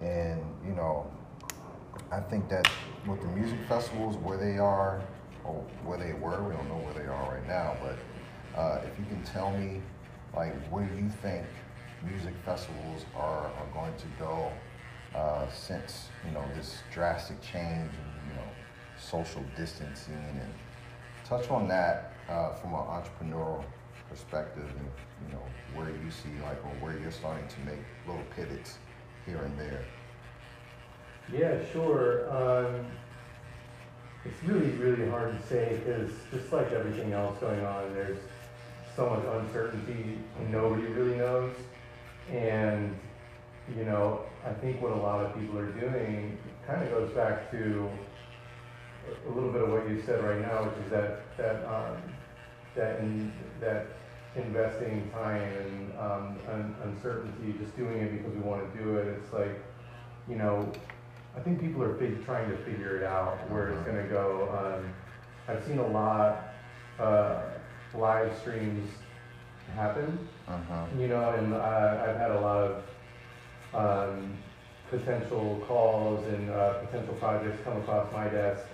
And 0.00 0.40
you 0.66 0.74
know, 0.74 1.10
I 2.10 2.20
think 2.20 2.48
that 2.48 2.68
with 3.06 3.20
the 3.20 3.28
music 3.28 3.58
festivals 3.68 4.16
where 4.18 4.38
they 4.38 4.58
are 4.58 5.02
or 5.44 5.54
where 5.84 5.98
they 5.98 6.12
were, 6.14 6.42
we 6.42 6.54
don't 6.54 6.68
know 6.68 6.82
where 6.84 6.94
they 6.94 7.06
are 7.06 7.34
right 7.34 7.46
now, 7.46 7.76
but 7.82 8.60
uh, 8.60 8.80
if 8.84 8.98
you 8.98 9.04
can 9.06 9.22
tell 9.24 9.50
me 9.50 9.80
like 10.34 10.54
where 10.68 10.88
you 10.96 11.08
think 11.22 11.46
music 12.04 12.34
festivals 12.44 13.04
are, 13.16 13.46
are 13.46 13.66
going 13.72 13.94
to 13.96 14.06
go 14.18 14.52
uh, 15.14 15.50
since 15.50 16.08
you 16.26 16.32
know 16.32 16.44
this 16.54 16.78
drastic 16.92 17.40
change 17.40 17.90
and 17.92 18.28
you 18.28 18.34
know 18.34 18.48
social 18.98 19.44
distancing 19.56 20.14
and 20.14 20.52
touch 21.24 21.50
on 21.50 21.68
that 21.68 22.12
uh, 22.28 22.52
from 22.54 22.74
an 22.74 22.80
entrepreneurial 22.80 23.64
perspective 24.08 24.64
and 24.78 24.88
you 25.26 25.34
know 25.34 25.42
where 25.74 25.90
you 25.90 26.10
see 26.10 26.30
like 26.42 26.58
or 26.64 26.70
where 26.80 26.98
you're 26.98 27.10
starting 27.10 27.46
to 27.48 27.60
make 27.60 27.78
little 28.06 28.24
pivots 28.36 28.78
here 29.26 29.38
and 29.38 29.58
there 29.58 29.84
Yeah, 31.32 31.58
sure. 31.72 32.30
Um, 32.30 32.86
it's 34.24 34.42
really, 34.44 34.70
really 34.72 35.08
hard 35.08 35.38
to 35.38 35.46
say 35.46 35.80
because 35.84 36.10
just 36.32 36.52
like 36.52 36.70
everything 36.72 37.12
else 37.12 37.38
going 37.38 37.64
on, 37.64 37.92
there's 37.94 38.18
so 38.96 39.10
much 39.10 39.24
uncertainty 39.42 40.18
and 40.38 40.52
nobody 40.52 40.86
really 40.86 41.16
knows. 41.16 41.54
And, 42.30 42.94
you 43.76 43.84
know, 43.84 44.24
I 44.44 44.52
think 44.52 44.82
what 44.82 44.92
a 44.92 44.96
lot 44.96 45.24
of 45.24 45.34
people 45.38 45.58
are 45.58 45.72
doing 45.72 46.36
kind 46.66 46.82
of 46.82 46.90
goes 46.90 47.10
back 47.12 47.50
to 47.50 47.88
a 49.26 49.30
little 49.30 49.50
bit 49.50 49.62
of 49.62 49.70
what 49.70 49.88
you 49.88 50.02
said 50.02 50.22
right 50.22 50.40
now, 50.40 50.64
which 50.64 50.84
is 50.84 50.90
that, 50.90 51.36
that, 51.36 51.64
um, 51.66 51.96
that, 52.74 53.00
in, 53.00 53.32
that 53.60 53.86
investing 54.36 55.10
time 55.12 55.40
and 55.40 55.98
um, 55.98 56.38
un- 56.50 56.74
uncertainty, 56.84 57.54
just 57.58 57.76
doing 57.76 57.98
it 57.98 58.12
because 58.12 58.32
we 58.34 58.40
want 58.40 58.72
to 58.72 58.78
do 58.82 58.96
it. 58.96 59.06
It's 59.06 59.32
like, 59.32 59.62
you 60.28 60.36
know, 60.36 60.70
I 61.36 61.40
think 61.40 61.60
people 61.60 61.82
are 61.82 61.94
fig- 61.94 62.24
trying 62.24 62.50
to 62.50 62.56
figure 62.58 62.96
it 62.98 63.04
out 63.04 63.38
where 63.50 63.68
it's 63.68 63.82
going 63.84 63.96
to 64.02 64.08
go. 64.08 64.48
Um, 64.82 64.92
I've 65.48 65.64
seen 65.64 65.78
a 65.78 65.86
lot 65.86 66.48
uh, 66.98 67.42
live 67.94 68.36
streams 68.38 68.90
happen, 69.74 70.18
uh-huh 70.48 70.86
you 70.98 71.08
know, 71.08 71.30
and 71.30 71.54
uh, 71.54 72.04
I've 72.06 72.16
had 72.16 72.30
a 72.30 72.40
lot 72.40 72.62
of 72.62 72.84
um, 73.74 74.36
potential 74.90 75.62
calls 75.66 76.26
and 76.28 76.50
uh, 76.50 76.78
potential 76.84 77.14
projects 77.14 77.60
come 77.64 77.76
across 77.78 78.12
my 78.12 78.28
desk 78.28 78.66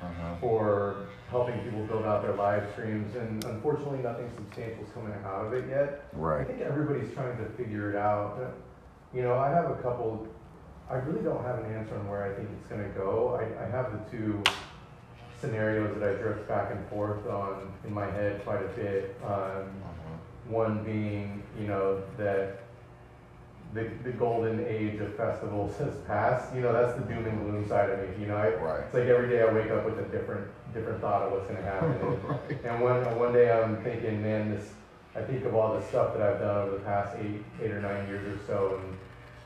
uh-huh 0.00 0.36
for 0.40 1.08
helping 1.30 1.58
people 1.60 1.84
build 1.86 2.04
out 2.04 2.22
their 2.22 2.34
live 2.34 2.64
streams, 2.72 3.14
and 3.16 3.44
unfortunately, 3.44 3.98
nothing 3.98 4.30
substantial 4.34 4.84
is 4.84 4.90
coming 4.92 5.12
out 5.24 5.46
of 5.46 5.52
it 5.52 5.68
yet. 5.68 6.08
Right. 6.14 6.40
I 6.40 6.44
right 6.44 6.46
think 6.46 6.60
everybody's 6.60 7.12
trying 7.12 7.36
to 7.36 7.44
figure 7.50 7.90
it 7.90 7.96
out. 7.96 8.54
You 9.12 9.22
know, 9.22 9.34
I 9.34 9.50
have 9.50 9.70
a 9.70 9.74
couple, 9.82 10.26
I 10.88 10.94
really 10.94 11.22
don't 11.22 11.44
have 11.44 11.58
an 11.58 11.74
answer 11.74 11.98
on 11.98 12.08
where 12.08 12.24
I 12.24 12.34
think 12.34 12.48
it's 12.58 12.66
gonna 12.70 12.88
go. 12.90 13.38
I, 13.38 13.66
I 13.66 13.70
have 13.70 13.92
the 13.92 14.16
two 14.16 14.42
scenarios 15.40 15.98
that 15.98 16.08
I 16.08 16.14
drift 16.14 16.48
back 16.48 16.70
and 16.70 16.88
forth 16.88 17.26
on 17.26 17.72
in 17.84 17.92
my 17.92 18.06
head 18.06 18.42
quite 18.44 18.62
a 18.62 18.68
bit. 18.68 19.16
Um, 19.22 19.30
uh-huh 19.30 20.08
one 20.48 20.82
being, 20.82 21.42
you 21.58 21.66
know, 21.66 22.02
that 22.16 22.60
the, 23.74 23.84
the 24.02 24.10
golden 24.12 24.64
age 24.66 24.98
of 25.00 25.14
festivals 25.16 25.76
has 25.78 25.94
passed. 26.06 26.54
You 26.54 26.62
know, 26.62 26.72
that's 26.72 26.98
the 26.98 27.04
doom 27.04 27.26
and 27.26 27.38
gloom 27.44 27.68
side 27.68 27.90
of 27.90 27.98
me. 28.00 28.06
You 28.20 28.26
know, 28.28 28.36
I, 28.36 28.50
Right. 28.54 28.80
it's 28.84 28.94
like 28.94 29.04
every 29.04 29.28
day 29.28 29.42
I 29.42 29.52
wake 29.52 29.70
up 29.70 29.84
with 29.84 29.98
a 29.98 30.04
different 30.04 30.46
different 30.74 31.00
thought 31.00 31.22
of 31.22 31.32
what's 31.32 31.44
going 31.46 31.56
to 31.56 31.62
happen. 31.62 32.20
And, 32.48 32.64
and 32.64 32.82
one 32.82 33.18
one 33.18 33.32
day 33.32 33.50
I'm 33.52 33.82
thinking, 33.82 34.22
man, 34.22 34.50
this. 34.50 34.70
I 35.16 35.22
think 35.22 35.44
of 35.46 35.54
all 35.54 35.74
the 35.74 35.82
stuff 35.86 36.12
that 36.14 36.22
I've 36.22 36.38
done 36.38 36.56
over 36.68 36.72
the 36.76 36.84
past 36.84 37.16
eight 37.18 37.42
eight 37.62 37.70
or 37.72 37.80
nine 37.80 38.06
years 38.08 38.24
or 38.26 38.38
so, 38.46 38.80
and 38.82 38.96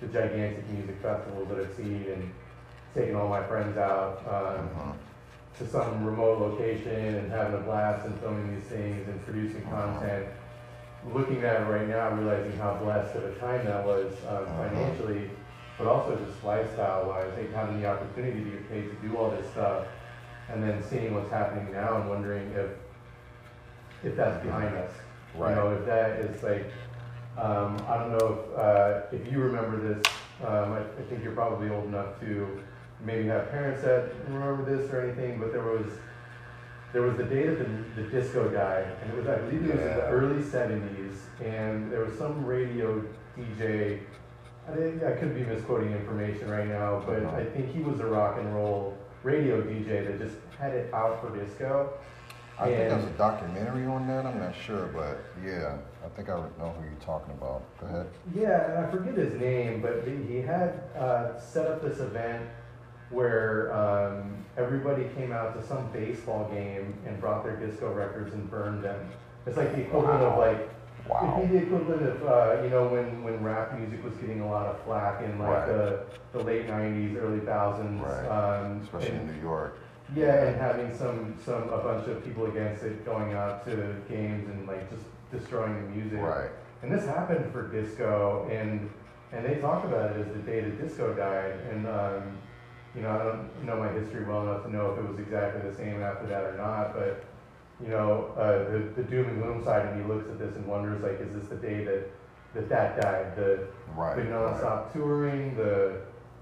the 0.00 0.06
gigantic 0.18 0.68
music 0.70 0.96
festivals 1.00 1.48
that 1.48 1.58
I've 1.60 1.74
seen, 1.74 2.04
and 2.12 2.30
taking 2.94 3.16
all 3.16 3.28
my 3.28 3.42
friends 3.44 3.76
out. 3.78 4.18
Um, 4.26 4.68
Mhm. 4.68 4.94
to 5.58 5.66
some 5.68 6.04
remote 6.04 6.38
location 6.40 7.14
and 7.14 7.30
having 7.30 7.54
a 7.54 7.58
blast 7.58 8.06
and 8.06 8.18
filming 8.20 8.54
these 8.54 8.64
things 8.64 9.06
and 9.06 9.22
producing 9.24 9.62
content. 9.68 10.24
Looking 11.12 11.42
at 11.42 11.62
it 11.62 11.64
right 11.64 11.88
now, 11.88 12.10
realizing 12.10 12.56
how 12.58 12.74
blessed 12.76 13.16
of 13.16 13.24
a 13.24 13.34
time 13.40 13.64
that 13.66 13.84
was 13.84 14.12
um, 14.28 14.36
Uh-huh. 14.44 14.68
financially, 14.68 15.30
but 15.78 15.86
also 15.88 16.16
just 16.24 16.44
lifestyle 16.44 17.08
wise, 17.08 17.26
like 17.36 17.52
having 17.52 17.80
the 17.80 17.88
opportunity 17.88 18.44
to 18.44 18.50
get 18.50 18.70
paid 18.70 18.82
to 18.88 19.08
do 19.08 19.16
all 19.16 19.30
this 19.30 19.50
stuff, 19.50 19.86
and 20.48 20.62
then 20.62 20.82
seeing 20.82 21.14
what's 21.14 21.30
happening 21.30 21.72
now 21.72 22.00
and 22.00 22.08
wondering 22.08 22.50
if 22.52 22.70
if 24.04 24.16
that's 24.16 24.42
behind 24.44 24.74
us. 24.76 24.92
Right. 25.36 25.50
You 25.50 25.56
know, 25.56 25.70
if 25.72 25.86
that 25.86 26.20
is 26.20 26.42
like, 26.42 26.66
um, 27.38 27.76
I 27.88 27.98
don't 27.98 28.12
know 28.18 28.38
if 28.38 28.58
uh, 28.58 29.00
if 29.16 29.32
you 29.32 29.38
remember 29.40 29.76
this. 29.94 30.04
Um, 30.46 30.72
I, 30.72 30.80
I 30.80 31.02
think 31.08 31.22
you're 31.24 31.34
probably 31.34 31.70
old 31.70 31.84
enough 31.86 32.18
to 32.20 32.60
maybe 33.04 33.26
have 33.28 33.50
parents 33.50 33.82
that 33.82 34.10
remember 34.28 34.64
this 34.64 34.90
or 34.92 35.00
anything, 35.02 35.38
but 35.40 35.52
there 35.52 35.62
was 35.62 35.86
there 36.92 37.02
was 37.02 37.16
the 37.16 37.24
date 37.24 37.48
of 37.48 37.58
the, 37.58 38.02
the 38.02 38.08
disco 38.08 38.48
guy, 38.50 38.84
and 39.02 39.12
it 39.12 39.16
was 39.16 39.26
I 39.26 39.36
believe 39.36 39.64
it 39.64 39.74
was 39.74 39.80
in 39.80 39.96
the 39.96 40.06
early 40.08 40.42
'70s, 40.42 41.16
and 41.44 41.90
there 41.90 42.04
was 42.04 42.16
some 42.18 42.44
radio 42.44 43.02
DJ. 43.36 44.00
I 44.70 44.76
think 44.76 45.02
I 45.02 45.12
could 45.12 45.34
be 45.34 45.42
misquoting 45.42 45.92
information 45.92 46.48
right 46.50 46.68
now, 46.68 47.02
but 47.06 47.22
Uh-huh. 47.22 47.36
I 47.36 47.44
think 47.44 47.72
he 47.74 47.80
was 47.82 48.00
a 48.00 48.06
rock 48.06 48.38
and 48.38 48.54
roll 48.54 48.96
radio 49.22 49.60
DJ 49.62 50.06
that 50.06 50.18
just 50.18 50.36
had 50.58 50.72
it 50.74 50.92
out 50.94 51.20
for 51.20 51.36
disco. 51.36 51.90
I 52.58 52.66
think 52.66 52.90
there's 52.90 53.04
a 53.04 53.10
documentary 53.18 53.86
on 53.86 54.06
that. 54.08 54.26
I'm 54.26 54.38
not 54.38 54.54
sure, 54.54 54.86
but 54.88 55.18
yeah, 55.44 55.78
I 56.04 56.08
think 56.10 56.28
I 56.28 56.34
know 56.58 56.74
who 56.78 56.84
you're 56.84 57.00
talking 57.00 57.32
about. 57.34 57.62
Go 57.80 57.86
ahead. 57.86 58.06
Yeah, 58.34 58.70
and 58.70 58.86
I 58.86 58.90
forget 58.90 59.14
his 59.14 59.34
name, 59.40 59.80
but 59.80 60.04
he 60.06 60.14
he 60.32 60.42
had 60.42 60.82
uh, 60.96 61.40
set 61.40 61.66
up 61.66 61.82
this 61.82 61.98
event 61.98 62.42
where 63.12 63.72
um, 63.72 64.34
everybody 64.56 65.04
came 65.16 65.32
out 65.32 65.54
to 65.60 65.66
some 65.66 65.90
baseball 65.92 66.48
game 66.52 66.94
and 67.06 67.20
brought 67.20 67.44
their 67.44 67.56
disco 67.56 67.92
records 67.92 68.32
and 68.34 68.50
burned 68.50 68.82
them. 68.82 68.98
It's 69.46 69.56
like 69.56 69.72
the 69.74 69.82
equivalent 69.82 70.22
of 70.22 70.38
like 70.38 70.68
Wow. 71.08 71.36
It'd 71.36 71.50
be 71.50 71.58
the 71.58 71.64
equivalent 71.64 72.02
of, 72.02 72.22
uh, 72.22 72.62
you 72.62 72.70
know, 72.70 72.86
when, 72.86 73.24
when 73.24 73.42
rap 73.42 73.76
music 73.76 74.04
was 74.04 74.14
getting 74.18 74.40
a 74.40 74.48
lot 74.48 74.66
of 74.66 74.80
flack 74.82 75.20
in 75.20 75.36
like 75.36 75.48
Right. 75.48 75.66
the, 75.66 76.04
the 76.32 76.38
late 76.44 76.68
nineties, 76.68 77.16
early 77.16 77.40
thousands. 77.40 78.00
Right. 78.00 78.24
Um, 78.28 78.80
Especially 78.84 79.08
and- 79.08 79.28
in 79.28 79.36
New 79.36 79.42
York. 79.42 79.78
yeah, 80.14 80.44
and 80.44 80.60
having 80.60 80.96
some, 80.96 81.34
some, 81.44 81.68
a 81.70 81.78
bunch 81.78 82.06
of 82.06 82.24
people 82.24 82.46
against 82.46 82.84
it 82.84 83.04
going 83.04 83.32
out 83.32 83.64
to 83.64 83.96
games 84.08 84.48
and 84.48 84.64
like 84.68 84.88
just 84.90 85.02
destroying 85.32 85.74
the 85.74 85.88
music. 85.88 86.20
Right. 86.20 86.50
And 86.82 86.92
this 86.92 87.04
happened 87.04 87.50
for 87.52 87.66
disco, 87.66 88.48
and 88.48 88.88
and 89.32 89.44
they 89.44 89.56
talk 89.56 89.84
about 89.84 90.12
it 90.12 90.20
as 90.24 90.32
the 90.32 90.38
day 90.42 90.60
that 90.60 90.80
disco 90.80 91.12
died. 91.14 91.58
And 91.72 91.88
um, 91.88 92.38
you 92.94 93.02
know, 93.02 93.10
I 93.10 93.18
don't 93.24 93.64
know 93.64 93.76
my 93.76 93.90
history 93.92 94.24
well 94.24 94.42
enough 94.42 94.64
to 94.64 94.70
know 94.70 94.92
if 94.92 94.98
it 94.98 95.08
was 95.08 95.18
exactly 95.18 95.68
the 95.68 95.74
same 95.74 96.02
after 96.02 96.26
that 96.26 96.44
or 96.44 96.56
not. 96.56 96.94
But 96.94 97.24
you 97.82 97.88
know, 97.88 98.32
uh, 98.36 98.70
the 98.70 98.78
the 98.96 99.02
doom 99.02 99.28
and 99.28 99.42
gloom 99.42 99.64
side 99.64 99.86
of 99.86 99.96
me 99.96 100.04
looks 100.04 100.28
at 100.28 100.38
this 100.38 100.54
and 100.56 100.66
wonders 100.66 101.02
like, 101.02 101.20
is 101.20 101.32
this 101.34 101.48
the 101.48 101.56
day 101.56 101.84
that 101.84 102.10
that 102.54 102.68
that 102.68 103.00
died? 103.00 103.36
The 103.36 103.66
Right. 103.96 104.16
the 104.16 104.22
right. 104.22 104.30
nonstop 104.30 104.92
touring, 104.92 105.56
the 105.56 106.00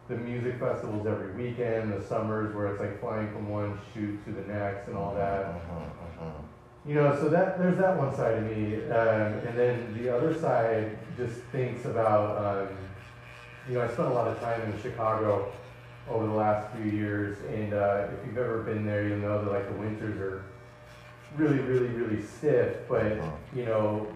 the 0.09 0.17
music 0.17 0.59
festivals 0.59 1.07
every 1.07 1.33
weekend, 1.33 1.93
the 1.93 2.03
summers 2.05 2.55
where 2.55 2.67
it's 2.67 2.81
like 2.81 3.01
flying 3.01 3.31
from 3.33 3.49
one 3.49 3.79
shoot 3.95 4.25
to 4.25 4.33
the 4.33 4.43
next 4.53 4.89
and 4.89 4.97
all 4.97 5.15
that. 5.15 5.47
Mhm, 5.47 5.85
mhm. 6.19 6.33
You 6.85 6.95
know, 6.97 7.15
so 7.15 7.29
that 7.29 7.59
there's 7.59 7.79
that 7.79 7.97
one 7.97 8.13
side 8.15 8.39
of 8.39 8.45
me, 8.45 8.77
um, 8.91 9.35
and 9.47 9.57
then 9.57 9.97
the 9.97 10.09
other 10.15 10.35
side 10.35 10.99
just 11.17 11.41
thinks 11.53 11.85
about, 11.85 12.39
um, 12.45 12.69
you 13.69 13.75
know, 13.75 13.85
I 13.85 13.89
spent 13.89 14.09
a 14.09 14.13
lot 14.13 14.27
of 14.27 14.41
time 14.41 14.61
in 14.63 14.81
Chicago 14.81 15.53
over 16.11 16.27
the 16.27 16.33
last 16.33 16.75
few 16.77 16.91
years, 16.91 17.39
and 17.49 17.73
uh, 17.73 18.09
if 18.13 18.27
you've 18.27 18.39
ever 18.39 18.59
been 18.63 18.85
there, 18.85 19.07
you'll 19.07 19.19
know 19.19 19.45
that 19.45 19.51
like 19.53 19.67
the 19.69 19.79
winters 19.79 20.19
are 20.21 20.43
really, 21.37 21.59
really, 21.61 21.89
really 21.89 22.23
stiff. 22.23 22.77
But 22.89 23.05
Mhm. 23.19 23.33
you 23.55 23.65
know, 23.65 24.07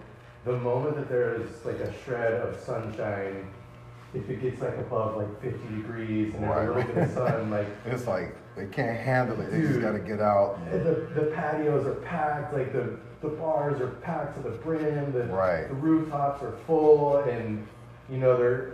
the 0.43 0.53
moment 0.57 0.97
that 0.97 1.09
there's 1.09 1.63
like 1.65 1.79
a 1.79 1.91
shred 2.03 2.33
of 2.33 2.59
sunshine, 2.59 3.47
if 4.13 4.29
it 4.29 4.41
gets 4.41 4.61
like 4.61 4.77
above 4.77 5.17
like 5.17 5.41
50 5.41 5.75
degrees 5.75 6.33
and 6.35 6.43
there's 6.43 6.55
a 6.55 6.59
little 6.59 6.75
Right. 6.75 6.95
bit 6.95 7.03
of 7.03 7.09
sun, 7.09 7.49
like 7.51 7.67
It's 7.85 8.07
like 8.07 8.35
they 8.55 8.65
can't 8.67 8.97
handle 8.97 9.39
it. 9.41 9.51
They 9.51 9.61
just 9.61 9.81
got 9.81 9.93
to 9.93 9.99
get 9.99 10.21
out. 10.21 10.59
The, 10.71 10.77
the 11.13 11.31
patios 11.35 11.85
are 11.85 11.95
packed, 12.05 12.53
like 12.53 12.71
the, 12.71 12.97
the 13.21 13.27
bars 13.29 13.81
are 13.81 13.87
packed 14.01 14.35
to 14.37 14.49
the 14.49 14.55
brim, 14.57 15.11
the, 15.11 15.23
Right. 15.25 15.67
the 15.67 15.73
rooftops 15.75 16.41
are 16.43 16.53
full, 16.67 17.17
and 17.19 17.65
you 18.09 18.17
know 18.17 18.37
they're 18.37 18.71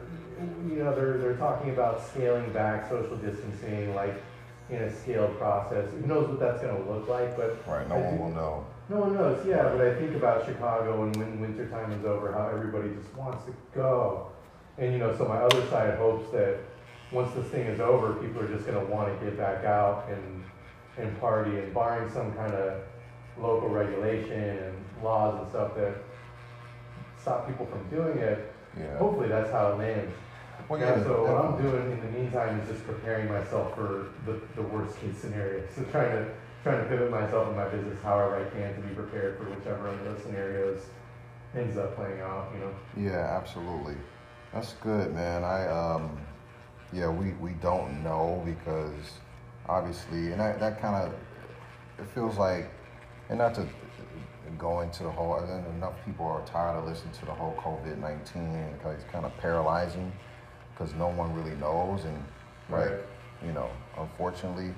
you 0.69 0.83
know 0.83 0.93
they're 0.95 1.17
they're 1.17 1.35
talking 1.37 1.71
about 1.71 2.01
scaling 2.07 2.51
back 2.53 2.89
social 2.89 3.15
distancing, 3.17 3.93
like 3.95 4.13
in 4.69 4.81
a 4.83 4.91
scaled 5.01 5.37
process. 5.37 5.91
Who 5.91 6.07
knows 6.07 6.29
what 6.29 6.39
that's 6.39 6.61
going 6.61 6.75
to 6.83 6.91
look 6.91 7.07
like? 7.07 7.35
But 7.35 7.57
Right. 7.67 7.87
No 7.89 7.95
I 7.95 7.99
one 8.01 8.17
do- 8.17 8.23
will 8.23 8.29
know. 8.31 8.65
no 8.89 8.97
one 9.01 9.13
knows. 9.13 9.45
Yeah, 9.45 9.63
but 9.69 9.81
I 9.81 9.95
think 9.95 10.15
about 10.15 10.45
Chicago 10.45 11.03
and 11.03 11.15
when 11.17 11.39
winter 11.41 11.67
time 11.69 11.91
is 11.91 12.05
over, 12.05 12.31
how 12.31 12.47
everybody 12.47 12.89
just 12.95 13.13
wants 13.15 13.43
to 13.45 13.53
go, 13.75 14.31
and 14.77 14.93
you 14.93 14.99
know, 14.99 15.15
so 15.17 15.25
my 15.27 15.37
other 15.37 15.65
side 15.67 15.97
hopes 15.97 16.31
that 16.31 16.57
once 17.11 17.33
this 17.33 17.47
thing 17.47 17.67
is 17.67 17.79
over, 17.81 18.13
people 18.13 18.41
are 18.41 18.47
just 18.47 18.65
going 18.65 18.79
to 18.79 18.91
want 18.93 19.07
to 19.19 19.25
get 19.25 19.37
back 19.37 19.65
out 19.65 20.07
and 20.09 20.43
and 20.97 21.19
party, 21.19 21.57
and 21.57 21.73
barring 21.73 22.09
some 22.11 22.33
kind 22.33 22.53
of 22.53 22.81
local 23.39 23.69
regulation 23.69 24.57
and 24.59 24.75
laws 25.03 25.39
and 25.41 25.49
stuff 25.49 25.73
that 25.75 25.95
stop 27.19 27.47
people 27.47 27.65
from 27.65 27.87
doing 27.89 28.17
it. 28.17 28.53
Yeah. 28.77 28.97
Hopefully, 28.97 29.27
that's 29.29 29.51
how 29.51 29.71
it 29.73 29.77
lands. 29.77 30.13
Well, 30.71 30.79
yeah, 30.79 31.03
so 31.03 31.23
what 31.23 31.35
I'm 31.35 31.61
doing 31.61 31.91
in 31.91 31.99
the 31.99 32.17
meantime 32.17 32.57
is 32.61 32.69
just 32.69 32.87
preparing 32.87 33.27
myself 33.27 33.75
for 33.75 34.07
the, 34.25 34.39
the 34.55 34.61
worst 34.61 34.97
case 35.01 35.17
scenario. 35.17 35.67
So 35.75 35.83
trying 35.91 36.11
to 36.11 36.31
trying 36.63 36.81
to 36.81 36.87
pivot 36.87 37.11
myself 37.11 37.49
in 37.49 37.57
my 37.57 37.67
business 37.67 38.01
however 38.01 38.37
I 38.37 38.49
can 38.57 38.73
to 38.75 38.87
be 38.87 38.95
prepared 38.95 39.37
for 39.37 39.49
whichever 39.49 39.89
of 39.89 40.01
those 40.05 40.23
scenarios 40.23 40.83
ends 41.53 41.75
up 41.75 41.93
playing 41.97 42.21
out. 42.21 42.53
You 42.53 42.59
know. 42.61 43.11
Yeah, 43.11 43.37
absolutely. 43.37 43.95
That's 44.53 44.71
good, 44.81 45.13
man. 45.13 45.43
I 45.43 45.67
um, 45.67 46.17
yeah, 46.93 47.09
we 47.09 47.33
we 47.33 47.51
don't 47.55 48.01
know 48.01 48.41
because 48.45 49.19
obviously, 49.67 50.31
and 50.31 50.39
that 50.39 50.61
that 50.61 50.79
kind 50.79 50.95
of 50.95 51.13
it 51.99 52.09
feels 52.15 52.37
like, 52.37 52.71
and 53.27 53.39
not 53.39 53.53
to 53.55 53.67
go 54.57 54.79
into 54.79 55.03
the 55.03 55.11
whole. 55.11 55.35
And 55.35 55.67
enough 55.75 55.95
people 56.05 56.27
are 56.27 56.45
tired 56.45 56.77
of 56.77 56.85
listening 56.85 57.13
to 57.15 57.25
the 57.25 57.33
whole 57.33 57.59
COVID 57.59 57.97
nineteen 57.97 58.71
because 58.77 59.01
it's 59.01 59.11
kind 59.11 59.25
of 59.25 59.35
paralyzing 59.35 60.13
because 60.81 60.95
no 60.95 61.09
one 61.09 61.33
really 61.33 61.55
knows 61.57 62.05
and 62.05 62.23
Right. 62.69 62.91
like 62.91 63.07
you 63.45 63.51
know, 63.53 63.69
unfortunately. 63.97 64.73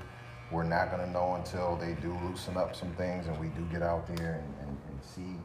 We're 0.51 0.63
not 0.63 0.91
gonna 0.91 1.07
know 1.07 1.33
until 1.33 1.77
they 1.77 1.93
do 1.95 2.15
loosen 2.23 2.57
up 2.57 2.75
some 2.75 2.89
things 2.91 3.25
and 3.25 3.35
we 3.39 3.47
do 3.47 3.61
get 3.71 3.81
out 3.81 4.05
there 4.05 4.33
and, 4.33 4.53
and, 4.67 4.77
and 4.87 4.99
see 5.01 5.35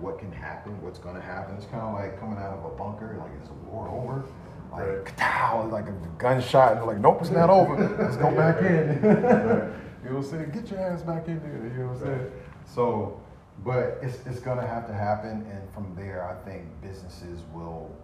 what 0.00 0.18
can 0.18 0.32
happen, 0.32 0.80
what's 0.80 0.98
gonna 0.98 1.20
happen. 1.20 1.54
It's 1.56 1.66
kind 1.66 1.82
of 1.82 1.92
like 1.92 2.18
coming 2.18 2.38
out 2.38 2.56
of 2.56 2.64
a 2.64 2.70
bunker, 2.70 3.14
like 3.20 3.42
is 3.42 3.48
the 3.48 3.54
war 3.70 3.88
over? 3.88 4.24
Like, 4.72 5.04
Right. 5.04 5.16
ka-tow, 5.18 5.68
like 5.68 5.86
a 5.86 5.92
gunshot, 6.16 6.72
and 6.72 6.80
they're 6.80 6.86
like, 6.86 6.98
nope, 6.98 7.18
it's 7.20 7.30
not 7.30 7.50
over. 7.50 7.76
Let's 8.00 8.16
go 8.16 8.30
back 8.34 8.62
in. 8.62 9.00
you 9.02 10.10
know 10.10 10.16
what 10.16 10.16
I'm 10.16 10.22
saying? 10.24 10.50
Get 10.52 10.70
your 10.70 10.80
ass 10.80 11.02
back 11.02 11.28
in 11.28 11.40
there. 11.40 11.70
You 11.70 11.80
know 11.82 11.88
what 11.88 11.96
I'm 12.08 12.18
saying? 12.18 12.32
So, 12.64 13.20
but 13.64 13.98
it's 14.00 14.18
it's 14.24 14.40
gonna 14.40 14.66
have 14.66 14.86
to 14.86 14.94
happen, 14.94 15.46
and 15.52 15.70
from 15.74 15.94
there, 15.94 16.24
I 16.26 16.42
think 16.48 16.64
businesses 16.80 17.40
will 17.52 17.94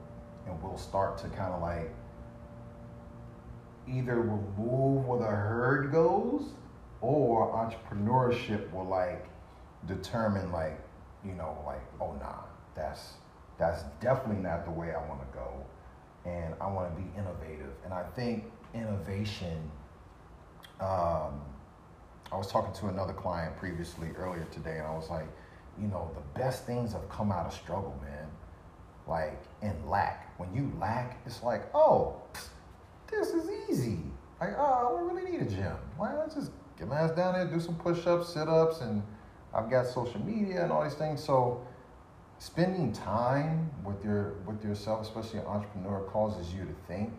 and 0.46 0.62
will 0.62 0.76
start 0.76 1.16
to 1.18 1.28
kind 1.28 1.54
of 1.54 1.62
like 1.62 1.90
either 3.90 4.20
will 4.20 4.44
move 4.58 5.06
where 5.06 5.18
the 5.18 5.26
herd 5.26 5.92
goes, 5.92 6.50
or 7.00 7.52
entrepreneurship 7.52 8.72
will 8.72 8.86
like 8.86 9.26
determine 9.86 10.52
like 10.52 10.78
you 11.24 11.32
know 11.32 11.56
like 11.66 11.82
oh 12.00 12.12
nah 12.20 12.40
that's 12.74 13.14
that's 13.58 13.82
definitely 14.00 14.42
not 14.42 14.64
the 14.64 14.70
way 14.70 14.92
I 14.94 15.06
want 15.08 15.20
to 15.20 15.38
go, 15.38 15.64
and 16.24 16.54
I 16.60 16.66
want 16.70 16.94
to 16.94 17.02
be 17.02 17.08
innovative, 17.18 17.72
and 17.84 17.92
I 17.92 18.04
think 18.16 18.44
innovation. 18.74 19.70
Um, 20.80 21.42
I 22.32 22.36
was 22.36 22.46
talking 22.46 22.72
to 22.80 22.86
another 22.86 23.12
client 23.12 23.56
previously 23.56 24.10
earlier 24.16 24.46
today, 24.50 24.78
and 24.78 24.86
I 24.86 24.94
was 24.94 25.10
like, 25.10 25.26
you 25.80 25.88
know, 25.88 26.10
the 26.14 26.40
best 26.40 26.64
things 26.64 26.92
have 26.92 27.06
come 27.10 27.32
out 27.32 27.46
of 27.46 27.52
struggle, 27.52 27.98
man. 28.02 28.26
Like 29.06 29.42
in 29.62 29.74
lack. 29.88 30.38
When 30.38 30.54
you 30.54 30.72
lack, 30.80 31.20
it's 31.26 31.42
like, 31.42 31.64
oh, 31.74 32.19
this 33.10 33.30
is 33.30 33.48
easy. 33.68 33.98
Like, 34.40 34.54
oh, 34.56 34.62
I 34.62 34.80
don't 34.82 35.14
really 35.14 35.30
need 35.30 35.42
a 35.42 35.50
gym. 35.50 35.76
Why 35.96 36.12
not 36.12 36.34
just 36.34 36.50
get 36.78 36.88
my 36.88 37.00
ass 37.00 37.10
down 37.12 37.34
there, 37.34 37.46
do 37.46 37.60
some 37.60 37.74
push-ups, 37.76 38.32
sit-ups, 38.32 38.80
and 38.80 39.02
I've 39.52 39.68
got 39.68 39.86
social 39.86 40.24
media 40.24 40.62
and 40.62 40.72
all 40.72 40.82
these 40.82 40.94
things. 40.94 41.22
So 41.22 41.66
spending 42.38 42.92
time 42.92 43.70
with 43.84 44.02
your 44.04 44.34
with 44.46 44.64
yourself, 44.64 45.02
especially 45.02 45.40
an 45.40 45.46
entrepreneur, 45.46 46.00
causes 46.04 46.54
you 46.54 46.64
to 46.64 46.74
think. 46.88 47.12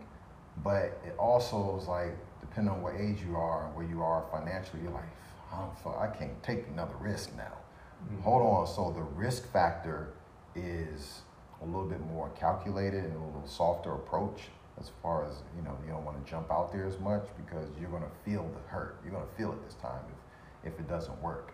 But 0.64 1.00
it 1.06 1.14
also 1.18 1.78
is 1.80 1.86
like, 1.88 2.16
depending 2.40 2.74
on 2.74 2.82
what 2.82 2.94
age 2.96 3.22
you 3.26 3.36
are, 3.36 3.66
and 3.66 3.76
where 3.76 3.86
you 3.86 4.02
are 4.02 4.24
financially, 4.30 4.82
you're 4.82 4.92
like, 4.92 5.08
I 5.52 6.06
can't 6.08 6.42
take 6.42 6.66
another 6.68 6.94
risk 7.00 7.34
now. 7.36 7.56
Mm-hmm. 8.04 8.22
Hold 8.22 8.42
on. 8.42 8.66
So 8.66 8.92
the 8.94 9.02
risk 9.02 9.50
factor 9.52 10.12
is 10.54 11.22
a 11.62 11.64
little 11.64 11.86
bit 11.86 12.00
more 12.00 12.30
calculated 12.30 13.04
and 13.04 13.14
a 13.14 13.24
little 13.24 13.46
softer 13.46 13.92
approach 13.92 14.50
as 14.80 14.90
far 15.02 15.24
as 15.24 15.36
you 15.56 15.62
know 15.62 15.76
you 15.84 15.92
don't 15.92 16.04
want 16.04 16.24
to 16.24 16.30
jump 16.30 16.50
out 16.50 16.72
there 16.72 16.86
as 16.86 16.98
much 16.98 17.26
because 17.36 17.68
you're 17.80 17.90
going 17.90 18.02
to 18.02 18.30
feel 18.30 18.48
the 18.54 18.68
hurt. 18.68 18.98
You're 19.04 19.12
going 19.12 19.26
to 19.26 19.34
feel 19.36 19.52
it 19.52 19.64
this 19.64 19.74
time 19.74 20.00
if, 20.64 20.72
if 20.72 20.80
it 20.80 20.88
doesn't 20.88 21.20
work. 21.22 21.52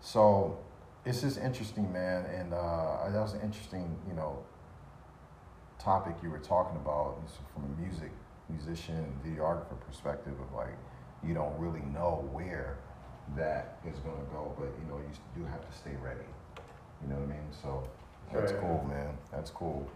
So 0.00 0.58
it's 1.04 1.20
just 1.22 1.38
interesting 1.38 1.90
man 1.92 2.24
and 2.26 2.52
uh, 2.52 3.08
that 3.10 3.20
was 3.20 3.34
an 3.34 3.40
interesting 3.40 3.96
you 4.08 4.14
know 4.14 4.38
topic 5.78 6.16
you 6.22 6.30
were 6.30 6.40
talking 6.40 6.76
about 6.76 7.16
from 7.54 7.64
a 7.64 7.80
music 7.80 8.10
musician 8.48 9.06
videographer 9.24 9.78
perspective 9.86 10.32
of 10.40 10.52
like 10.52 10.76
you 11.24 11.32
don't 11.32 11.56
really 11.58 11.84
know 11.94 12.28
where 12.32 12.78
that 13.36 13.78
is 13.86 13.98
going 14.00 14.16
to 14.16 14.32
go 14.32 14.52
but 14.58 14.68
you 14.80 14.88
know 14.88 14.98
you 14.98 15.40
do 15.40 15.44
have 15.46 15.68
to 15.68 15.76
stay 15.76 15.94
ready. 16.02 16.20
You 17.02 17.08
know 17.08 17.20
what 17.20 17.24
i 17.24 17.38
mean? 17.38 17.46
So 17.62 17.88
that's 18.32 18.52
right. 18.52 18.60
cool 18.60 18.84
man. 18.88 19.16
That's 19.30 19.50
cool 19.50 19.88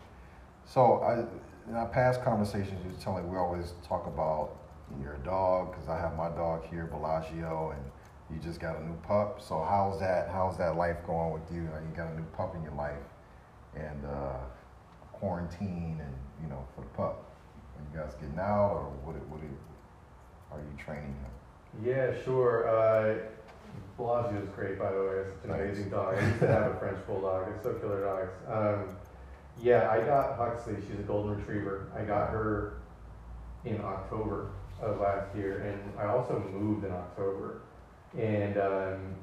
so 0.64 1.00
I, 1.00 1.68
in 1.70 1.76
our 1.76 1.86
past 1.86 2.22
conversations, 2.22 2.84
you 2.84 2.92
tell 3.00 3.16
me 3.16 3.22
we 3.22 3.36
always 3.36 3.74
talk 3.86 4.06
about 4.06 4.56
your 5.00 5.16
dog 5.18 5.72
because 5.72 5.88
I 5.88 5.98
have 5.98 6.16
my 6.16 6.28
dog 6.30 6.66
here, 6.68 6.86
Bellagio, 6.86 7.74
and 7.76 7.82
you 8.30 8.42
just 8.42 8.60
got 8.60 8.78
a 8.78 8.84
new 8.84 8.96
pup. 9.06 9.40
So 9.40 9.64
how's 9.68 10.00
that? 10.00 10.28
How's 10.30 10.56
that 10.58 10.76
life 10.76 10.96
going 11.06 11.32
with 11.32 11.50
you? 11.52 11.62
You 11.62 11.96
got 11.96 12.08
a 12.10 12.16
new 12.16 12.26
pup 12.36 12.54
in 12.54 12.62
your 12.62 12.74
life, 12.74 12.94
and 13.74 14.04
uh, 14.04 14.38
quarantine, 15.12 16.00
and 16.00 16.14
you 16.42 16.48
know, 16.48 16.64
for 16.74 16.82
the 16.82 16.88
pup. 16.88 17.24
Are 17.76 17.82
you 17.92 18.04
guys 18.04 18.14
getting 18.20 18.38
out, 18.38 18.72
or 18.72 18.90
what? 19.04 19.16
What 19.28 19.40
are 20.52 20.60
you 20.60 20.84
training 20.84 21.14
him? 21.14 21.84
Yeah, 21.84 22.12
sure. 22.24 22.68
Uh, 22.68 23.18
Bellagio 23.96 24.42
is 24.42 24.48
great, 24.50 24.78
by 24.78 24.90
the 24.90 24.98
way. 24.98 25.24
It's 25.28 25.44
an 25.44 25.50
amazing 25.52 25.90
dog. 25.90 26.16
I 26.16 26.26
used 26.26 26.40
to 26.40 26.46
have 26.48 26.72
a 26.72 26.78
French 26.78 27.06
bulldog. 27.06 27.48
It's 27.54 27.62
so 27.62 27.74
killer 27.74 28.02
dogs. 28.02 28.32
Um, 28.48 28.96
yeah, 29.62 29.90
I 29.90 30.00
got 30.00 30.36
Huxley. 30.36 30.76
She's 30.88 31.00
a 31.00 31.02
golden 31.02 31.36
retriever. 31.36 31.90
I 31.96 32.02
got 32.02 32.30
her 32.30 32.78
in 33.64 33.80
October 33.80 34.50
of 34.80 35.00
last 35.00 35.34
year, 35.36 35.60
and 35.60 35.98
I 35.98 36.06
also 36.06 36.38
moved 36.52 36.84
in 36.84 36.92
October. 36.92 37.62
And 38.18 38.56
um, 38.58 39.14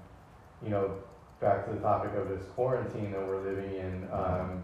you 0.64 0.70
know, 0.70 0.96
back 1.40 1.66
to 1.66 1.74
the 1.74 1.80
topic 1.80 2.12
of 2.16 2.30
this 2.30 2.44
quarantine 2.56 3.12
that 3.12 3.28
we're 3.28 3.44
living 3.44 3.76
in. 3.76 4.08
Um, 4.12 4.64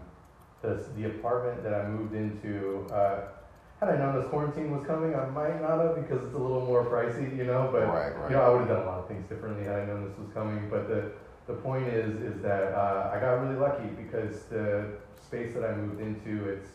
the 0.64 0.82
the 0.96 1.04
apartment 1.06 1.62
that 1.62 1.74
I 1.74 1.86
moved 1.86 2.14
into. 2.14 2.86
Uh, 2.92 3.28
had 3.80 3.88
I 3.88 3.96
known 3.98 4.16
this 4.16 4.28
quarantine 4.30 4.70
was 4.70 4.86
coming, 4.86 5.14
I 5.14 5.26
might 5.26 5.60
not 5.60 5.80
have 5.80 5.96
because 5.96 6.24
it's 6.24 6.34
a 6.34 6.38
little 6.38 6.64
more 6.64 6.84
pricey, 6.86 7.36
you 7.36 7.44
know. 7.44 7.68
But 7.70 7.86
right, 7.86 8.16
right. 8.16 8.30
you 8.30 8.36
know, 8.36 8.42
I 8.42 8.48
would 8.48 8.60
have 8.60 8.68
done 8.68 8.82
a 8.82 8.86
lot 8.86 8.98
of 9.00 9.08
things 9.08 9.28
differently 9.28 9.64
had 9.64 9.80
I 9.80 9.84
known 9.84 10.08
this 10.08 10.16
was 10.18 10.32
coming. 10.32 10.68
But 10.70 10.88
the 10.88 11.12
the 11.46 11.54
point 11.54 11.86
is, 11.88 12.20
is 12.20 12.40
that 12.42 12.72
uh, 12.72 13.12
I 13.14 13.20
got 13.20 13.34
really 13.34 13.56
lucky 13.56 13.88
because 13.88 14.44
the 14.44 14.96
space 15.22 15.54
that 15.54 15.64
I 15.64 15.74
moved 15.74 16.00
into, 16.00 16.48
it's 16.48 16.68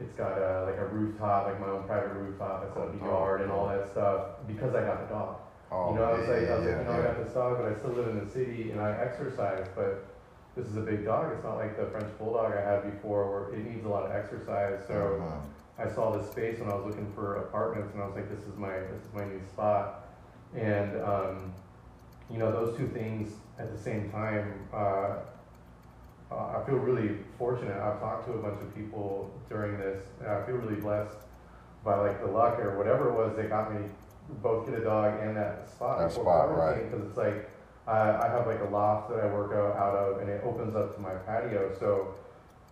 it's 0.00 0.14
got 0.14 0.38
a, 0.38 0.64
like 0.64 0.78
a 0.78 0.86
rooftop, 0.86 1.46
like 1.46 1.60
my 1.60 1.66
own 1.66 1.82
private 1.84 2.14
rooftop. 2.14 2.62
It's 2.64 2.74
got 2.74 2.86
a 2.86 2.92
oh, 3.02 3.06
yard 3.06 3.40
and 3.40 3.50
all 3.50 3.68
that 3.68 3.90
stuff 3.90 4.38
because 4.46 4.74
I 4.74 4.82
got 4.82 5.08
the 5.08 5.14
dog. 5.14 5.36
Oh, 5.72 5.90
you 5.90 5.98
know, 5.98 6.04
I 6.04 6.12
was 6.18 6.28
like, 6.28 6.48
I 6.48 6.58
was 6.58 6.66
like, 6.66 6.78
you 6.78 6.84
know, 6.84 6.92
I 6.92 7.02
got 7.02 7.24
this 7.24 7.34
dog, 7.34 7.58
but 7.58 7.72
I 7.72 7.74
still 7.76 7.90
live 7.90 8.08
in 8.08 8.24
the 8.24 8.30
city 8.30 8.70
and 8.70 8.80
I 8.80 8.92
exercise, 8.92 9.66
but 9.74 10.06
this 10.56 10.66
is 10.66 10.76
a 10.76 10.80
big 10.80 11.04
dog. 11.04 11.32
It's 11.34 11.44
not 11.44 11.56
like 11.56 11.76
the 11.76 11.86
French 11.86 12.16
bulldog 12.18 12.52
I 12.52 12.60
had 12.60 12.90
before, 12.90 13.30
where 13.30 13.58
it 13.58 13.64
needs 13.64 13.84
a 13.84 13.88
lot 13.88 14.06
of 14.06 14.12
exercise. 14.12 14.80
So 14.86 15.20
uh-huh. 15.20 15.88
I 15.90 15.92
saw 15.92 16.16
this 16.16 16.30
space 16.30 16.58
when 16.58 16.70
I 16.70 16.74
was 16.74 16.86
looking 16.86 17.10
for 17.14 17.36
apartments, 17.36 17.92
and 17.92 18.02
I 18.02 18.06
was 18.06 18.16
like, 18.16 18.30
this 18.30 18.44
is 18.46 18.56
my 18.56 18.70
this 18.70 19.02
is 19.02 19.12
my 19.14 19.24
new 19.24 19.40
spot. 19.52 20.08
And 20.56 20.96
um, 21.02 21.52
you 22.30 22.38
know, 22.38 22.50
those 22.52 22.76
two 22.76 22.88
things 22.88 23.32
at 23.58 23.72
the 23.74 23.78
same 23.78 24.10
time. 24.10 24.68
Uh, 24.72 25.16
I 26.30 26.62
feel 26.66 26.76
really 26.76 27.16
fortunate. 27.38 27.76
I've 27.76 28.00
talked 28.00 28.26
to 28.26 28.34
a 28.34 28.42
bunch 28.42 28.60
of 28.60 28.74
people 28.74 29.30
during 29.48 29.78
this, 29.78 30.04
and 30.20 30.28
I 30.28 30.44
feel 30.44 30.56
really 30.56 30.80
blessed 30.80 31.16
by 31.84 31.98
like 31.98 32.20
the 32.20 32.30
luck 32.30 32.58
or 32.58 32.76
whatever 32.76 33.08
it 33.08 33.14
was 33.14 33.34
that 33.36 33.48
got 33.48 33.72
me 33.72 33.88
both 34.42 34.66
get 34.66 34.78
a 34.78 34.84
dog 34.84 35.20
and 35.22 35.36
that 35.36 35.70
spot. 35.70 35.98
That 35.98 36.12
spot, 36.12 36.54
right? 36.54 36.90
Because 36.90 37.06
it's 37.06 37.16
like 37.16 37.48
I, 37.86 38.26
I 38.26 38.28
have 38.28 38.46
like 38.46 38.60
a 38.60 38.68
loft 38.68 39.10
that 39.10 39.20
I 39.20 39.26
work 39.32 39.52
out 39.52 39.96
of, 39.96 40.20
and 40.20 40.28
it 40.28 40.42
opens 40.44 40.76
up 40.76 40.94
to 40.94 41.00
my 41.00 41.14
patio. 41.14 41.74
So 41.80 42.14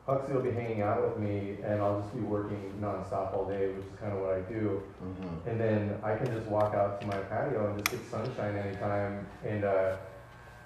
Huxley 0.07 0.35
will 0.35 0.43
be 0.43 0.53
hanging 0.53 0.83
out 0.83 1.03
with 1.03 1.19
me, 1.19 1.57
and 1.65 1.83
I'll 1.83 2.01
just 2.01 2.15
be 2.15 2.21
working 2.21 2.73
nonstop 2.81 3.35
all 3.35 3.45
day, 3.49 3.73
which 3.73 3.85
is 3.85 3.99
kind 3.99 4.13
of 4.13 4.21
what 4.21 4.35
I 4.35 4.41
do. 4.43 4.81
Mm-hmm. 5.03 5.49
And 5.49 5.61
then 5.61 5.99
I 6.05 6.15
can 6.15 6.27
just 6.27 6.47
walk 6.47 6.75
out 6.75 7.01
to 7.01 7.07
my 7.09 7.19
patio 7.19 7.71
and 7.71 7.85
just 7.85 7.91
get 7.91 8.11
sunshine 8.11 8.57
anytime, 8.57 9.27
and. 9.45 9.65
Uh, 9.65 9.97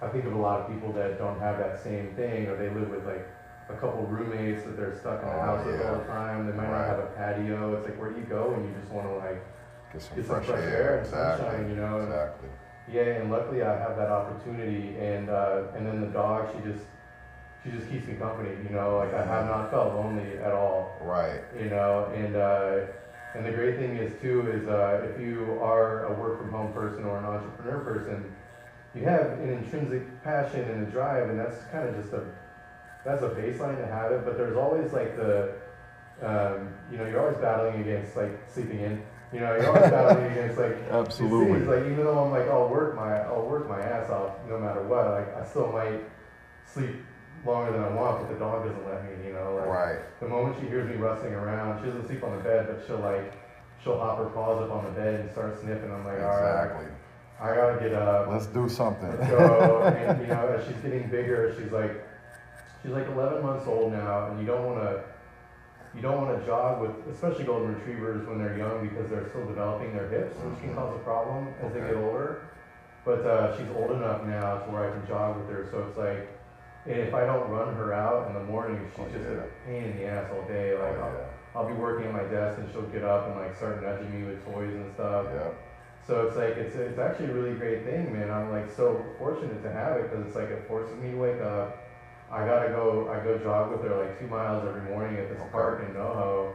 I 0.03 0.09
think 0.09 0.25
of 0.25 0.33
a 0.33 0.39
lot 0.39 0.61
of 0.61 0.73
people 0.73 0.93
that 0.95 1.19
don't 1.19 1.39
have 1.41 1.59
that 1.59 1.83
same 1.83 2.15
thing, 2.15 2.47
or 2.47 2.57
they 2.57 2.71
live 2.71 2.89
with 2.89 3.05
like 3.05 3.29
a 3.69 3.75
couple 3.75 4.03
roommates 4.07 4.65
that 4.65 4.77
they're 4.77 4.99
stuck 4.99 5.23
in 5.23 5.29
the 5.29 5.35
oh, 5.35 5.41
house 5.41 5.67
yeah. 5.67 5.91
all 5.91 5.99
the 5.99 6.05
time. 6.05 6.47
They 6.47 6.57
might 6.57 6.71
right. 6.71 6.81
not 6.81 6.87
have 6.89 6.99
a 7.01 7.13
patio. 7.17 7.77
It's 7.77 7.87
like 7.87 8.01
where 8.01 8.11
do 8.11 8.19
you 8.19 8.27
go 8.27 8.51
when 8.51 8.65
you 8.65 8.75
just 8.81 8.91
want 8.91 9.07
to 9.07 9.15
like 9.17 9.45
get 9.93 10.03
some, 10.03 10.17
get 10.17 10.25
fresh, 10.25 10.47
some 10.47 10.55
fresh, 10.55 10.65
air, 10.65 10.83
air 10.83 10.97
and 10.99 11.07
exactly. 11.07 11.47
sunshine, 11.47 11.69
you 11.69 11.77
know? 11.77 12.01
Exactly. 12.01 12.49
Yeah, 12.91 13.21
and 13.21 13.31
luckily 13.31 13.63
I 13.63 13.79
have 13.79 13.97
that 13.99 14.09
opportunity, 14.09 14.97
and 14.99 15.29
uh, 15.29 15.65
and 15.77 15.87
then 15.87 16.01
the 16.01 16.09
dog, 16.09 16.49
she 16.51 16.65
just 16.65 16.85
she 17.63 17.71
just 17.71 17.91
keeps 17.91 18.07
me 18.07 18.15
company, 18.15 18.51
you 18.63 18.75
know. 18.75 18.97
Like 18.97 19.15
I 19.15 19.25
have 19.25 19.47
not 19.47 19.71
felt 19.71 19.95
lonely 19.95 20.39
at 20.39 20.53
all. 20.53 20.97
Right. 21.01 21.41
You 21.59 21.71
know, 21.71 22.11
and 22.15 22.37
uh, 22.37 22.87
and 23.35 23.45
the 23.45 23.53
great 23.53 23.77
thing 23.77 23.97
is 23.97 24.13
too 24.21 24.51
is 24.51 24.69
uh, 24.69 25.07
if 25.11 25.21
you 25.21 25.59
are 25.61 26.07
a 26.07 26.13
work 26.21 26.39
from 26.39 26.51
home 26.51 26.73
person 26.73 27.05
or 27.05 27.19
an 27.19 27.25
entrepreneur 27.25 27.81
person 27.81 28.33
you 28.95 29.05
have 29.05 29.39
an 29.39 29.51
intrinsic 29.51 30.23
passion 30.25 30.63
and 30.63 30.87
a 30.87 30.91
drive, 30.91 31.31
and 31.31 31.39
that's 31.39 31.63
kind 31.71 31.89
of 31.89 31.95
just 32.01 32.13
a 32.13 32.25
that's 33.05 33.23
a 33.23 33.29
baseline 33.29 33.79
to 33.79 33.87
have 33.87 34.13
it. 34.13 34.25
But 34.25 34.37
there's 34.37 34.57
always 34.57 34.93
like 34.93 35.17
the 35.17 35.55
um, 36.23 36.75
you 36.91 36.99
know 36.99 37.07
you're 37.07 37.21
always 37.21 37.39
battling 37.39 37.81
against 37.81 38.17
like 38.17 38.41
sleeping 38.49 38.81
in. 38.81 39.03
You 39.33 39.41
know 39.41 39.55
you're 39.57 39.69
always 39.69 39.91
battling 39.91 40.27
against 40.33 40.59
like 40.59 40.77
absolutely 40.91 41.61
like 41.61 41.85
even 41.85 41.99
though 41.99 42.19
I'm 42.19 42.33
like 42.33 42.49
I'll 42.49 42.69
work 42.69 42.97
my 42.97 43.21
I'll 43.21 43.47
work 43.47 43.69
my 43.69 43.81
ass 43.81 44.11
off 44.11 44.33
no 44.49 44.59
matter 44.59 44.83
what. 44.83 45.07
Like 45.07 45.37
I 45.37 45.47
still 45.47 45.71
might 45.71 46.01
sleep 46.67 46.97
longer 47.45 47.73
than 47.73 47.83
I 47.83 47.95
want, 47.95 48.21
but 48.21 48.33
the 48.33 48.39
dog 48.39 48.67
doesn't 48.67 48.87
let 48.87 49.05
me. 49.05 49.27
You 49.27 49.33
know, 49.33 49.57
like 49.57 49.69
right. 49.69 49.99
the 50.21 50.29
moment 50.29 50.57
she 50.61 50.67
hears 50.67 50.89
me 50.89 50.97
rustling 50.97 51.35
around, 51.35 51.81
she 51.81 51.87
doesn't 51.87 52.07
sleep 52.07 52.23
on 52.25 52.37
the 52.37 52.43
bed, 52.43 52.67
but 52.69 52.87
she'll 52.87 52.99
like 52.99 53.33
she'll 53.83 53.99
hop 53.99 54.19
her 54.19 54.27
paws 54.27 54.63
up 54.63 54.71
on 54.71 54.85
the 54.85 54.91
bed 54.91 55.21
and 55.21 55.31
start 55.31 55.59
sniffing. 55.61 55.91
I'm 55.91 56.05
like, 56.05 56.15
exactly. 56.15 56.77
all 56.77 56.83
right. 56.83 56.93
I 57.41 57.55
gotta 57.55 57.81
get 57.81 57.95
up. 57.95 58.29
Let's 58.29 58.47
do 58.47 58.69
something. 58.69 59.17
So, 59.29 59.83
and, 59.97 60.21
you 60.21 60.27
know, 60.27 60.49
as 60.49 60.67
she's 60.67 60.77
getting 60.83 61.09
bigger, 61.09 61.55
she's 61.59 61.73
like, 61.73 62.05
she's 62.83 62.93
like 62.93 63.09
11 63.09 63.43
months 63.43 63.67
old 63.67 63.93
now, 63.93 64.31
and 64.31 64.41
you 64.41 64.47
don't 64.47 64.65
want 64.67 64.79
to, 64.81 65.03
you 65.95 66.03
don't 66.03 66.21
want 66.21 66.39
to 66.39 66.47
jog 66.47 66.83
with, 66.83 66.93
especially 67.15 67.45
golden 67.45 67.75
retrievers 67.75 68.27
when 68.29 68.39
they're 68.39 68.59
young 68.59 68.87
because 68.87 69.09
they're 69.09 69.29
still 69.31 69.47
developing 69.47 69.95
their 69.95 70.09
hips, 70.11 70.37
which 70.45 70.61
can 70.61 70.75
cause 70.75 70.95
a 70.95 71.03
problem 71.03 71.49
as 71.61 71.73
okay. 71.73 71.81
they 71.81 71.87
get 71.87 71.97
older. 71.97 72.43
But 73.07 73.25
uh, 73.25 73.57
she's 73.57 73.69
old 73.75 73.93
enough 73.93 74.23
now 74.25 74.59
to 74.59 74.71
where 74.71 74.93
I 74.93 74.99
can 74.99 75.07
jog 75.09 75.39
with 75.39 75.49
her, 75.49 75.67
so 75.71 75.83
it's 75.89 75.97
like, 75.97 76.29
and 76.87 77.01
if 77.01 77.15
I 77.15 77.27
don't 77.27 77.51
run 77.51 77.75
her 77.75 77.93
out 77.93 78.29
in 78.29 78.35
the 78.35 78.45
morning, 78.45 78.81
she's 78.93 79.05
oh, 79.05 79.09
just 79.13 79.29
yeah. 79.29 79.45
a 79.45 79.67
pain 79.67 79.85
in 79.85 79.97
the 79.99 80.05
ass 80.07 80.31
all 80.33 80.47
day. 80.49 80.73
Like 80.73 80.97
oh, 80.97 81.13
yeah. 81.13 81.27
I'll, 81.55 81.63
I'll 81.63 81.69
be 81.69 81.75
working 81.75 82.07
at 82.07 82.13
my 82.13 82.25
desk 82.25 82.59
and 82.59 82.71
she'll 82.73 82.89
get 82.89 83.05
up 83.05 83.29
and 83.29 83.37
like 83.37 83.57
start 83.57 83.83
nudging 83.83 84.11
me 84.13 84.27
with 84.27 84.45
toys 84.47 84.75
and 84.75 84.93
stuff. 84.95 85.27
Yeah. 85.33 85.51
So 86.07 86.27
it's 86.27 86.37
like 86.37 86.57
it's 86.57 86.75
it's 86.77 86.99
actually 86.99 87.27
a 87.27 87.35
really 87.35 87.55
great 87.55 87.85
thing, 87.85 88.13
man. 88.13 88.31
I'm 88.31 88.51
like 88.51 88.71
so 88.75 89.05
fortunate 89.19 89.63
to 89.63 89.73
have 89.73 89.97
it 89.99 90.11
because 90.11 90.27
it's 90.27 90.37
like 90.37 90.49
it 90.49 90.67
forces 90.67 90.97
me 90.99 91.11
to 91.11 91.17
wake 91.17 91.41
up. 91.41 91.87
I 92.31 92.47
gotta 92.47 92.71
go. 92.71 93.11
I 93.13 93.23
go 93.23 93.39
jog 93.39 93.73
with 93.73 93.83
her 93.83 93.97
like 93.97 94.19
two 94.19 94.27
miles 94.27 94.67
every 94.67 94.83
morning 94.83 95.19
at 95.19 95.29
this 95.29 95.41
okay. 95.41 95.51
park 95.51 95.85
in 95.87 95.95
NoHo, 95.95 96.53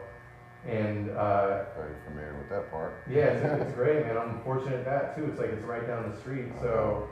and 0.66 1.10
uh, 1.12 1.66
are 1.78 1.90
you 1.90 1.96
familiar 2.10 2.36
with 2.36 2.50
that 2.50 2.72
park? 2.72 2.96
Yeah, 3.10 3.28
it's, 3.28 3.62
it's 3.62 3.76
great, 3.76 4.06
man. 4.06 4.18
I'm 4.18 4.42
fortunate 4.44 4.84
that 4.86 5.16
too. 5.16 5.26
It's 5.26 5.40
like 5.40 5.50
it's 5.50 5.64
right 5.64 5.86
down 5.86 6.10
the 6.10 6.18
street. 6.18 6.48
So, 6.62 7.10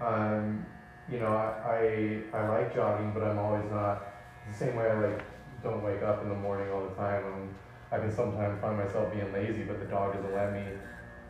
um, 0.00 0.64
you 1.10 1.18
know, 1.18 1.28
I, 1.28 2.22
I 2.32 2.38
I 2.38 2.48
like 2.48 2.74
jogging, 2.74 3.12
but 3.12 3.22
I'm 3.22 3.38
always 3.38 3.70
not 3.70 4.06
the 4.50 4.56
same 4.56 4.76
way. 4.76 4.88
I 4.88 4.98
like 4.98 5.24
don't 5.62 5.82
wake 5.82 6.02
up 6.02 6.22
in 6.22 6.28
the 6.28 6.34
morning 6.34 6.70
all 6.72 6.84
the 6.84 6.94
time. 6.94 7.24
I'm, 7.24 7.54
I 7.90 7.98
can 7.98 8.14
sometimes 8.14 8.60
find 8.60 8.76
myself 8.76 9.12
being 9.12 9.32
lazy, 9.32 9.62
but 9.62 9.80
the 9.80 9.86
dog 9.86 10.14
doesn't 10.14 10.34
let 10.34 10.52
me. 10.52 10.64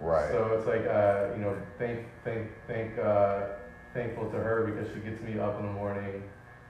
Right. 0.00 0.30
So 0.30 0.54
it's 0.58 0.66
like 0.66 0.86
uh, 0.86 1.34
you 1.36 1.42
know, 1.42 1.56
thank 1.78 2.06
thank 2.24 2.48
thank 2.66 2.98
uh, 2.98 3.46
thankful 3.94 4.30
to 4.30 4.36
her 4.36 4.66
because 4.66 4.92
she 4.92 5.00
gets 5.00 5.22
me 5.22 5.38
up 5.38 5.58
in 5.60 5.66
the 5.66 5.72
morning, 5.72 6.22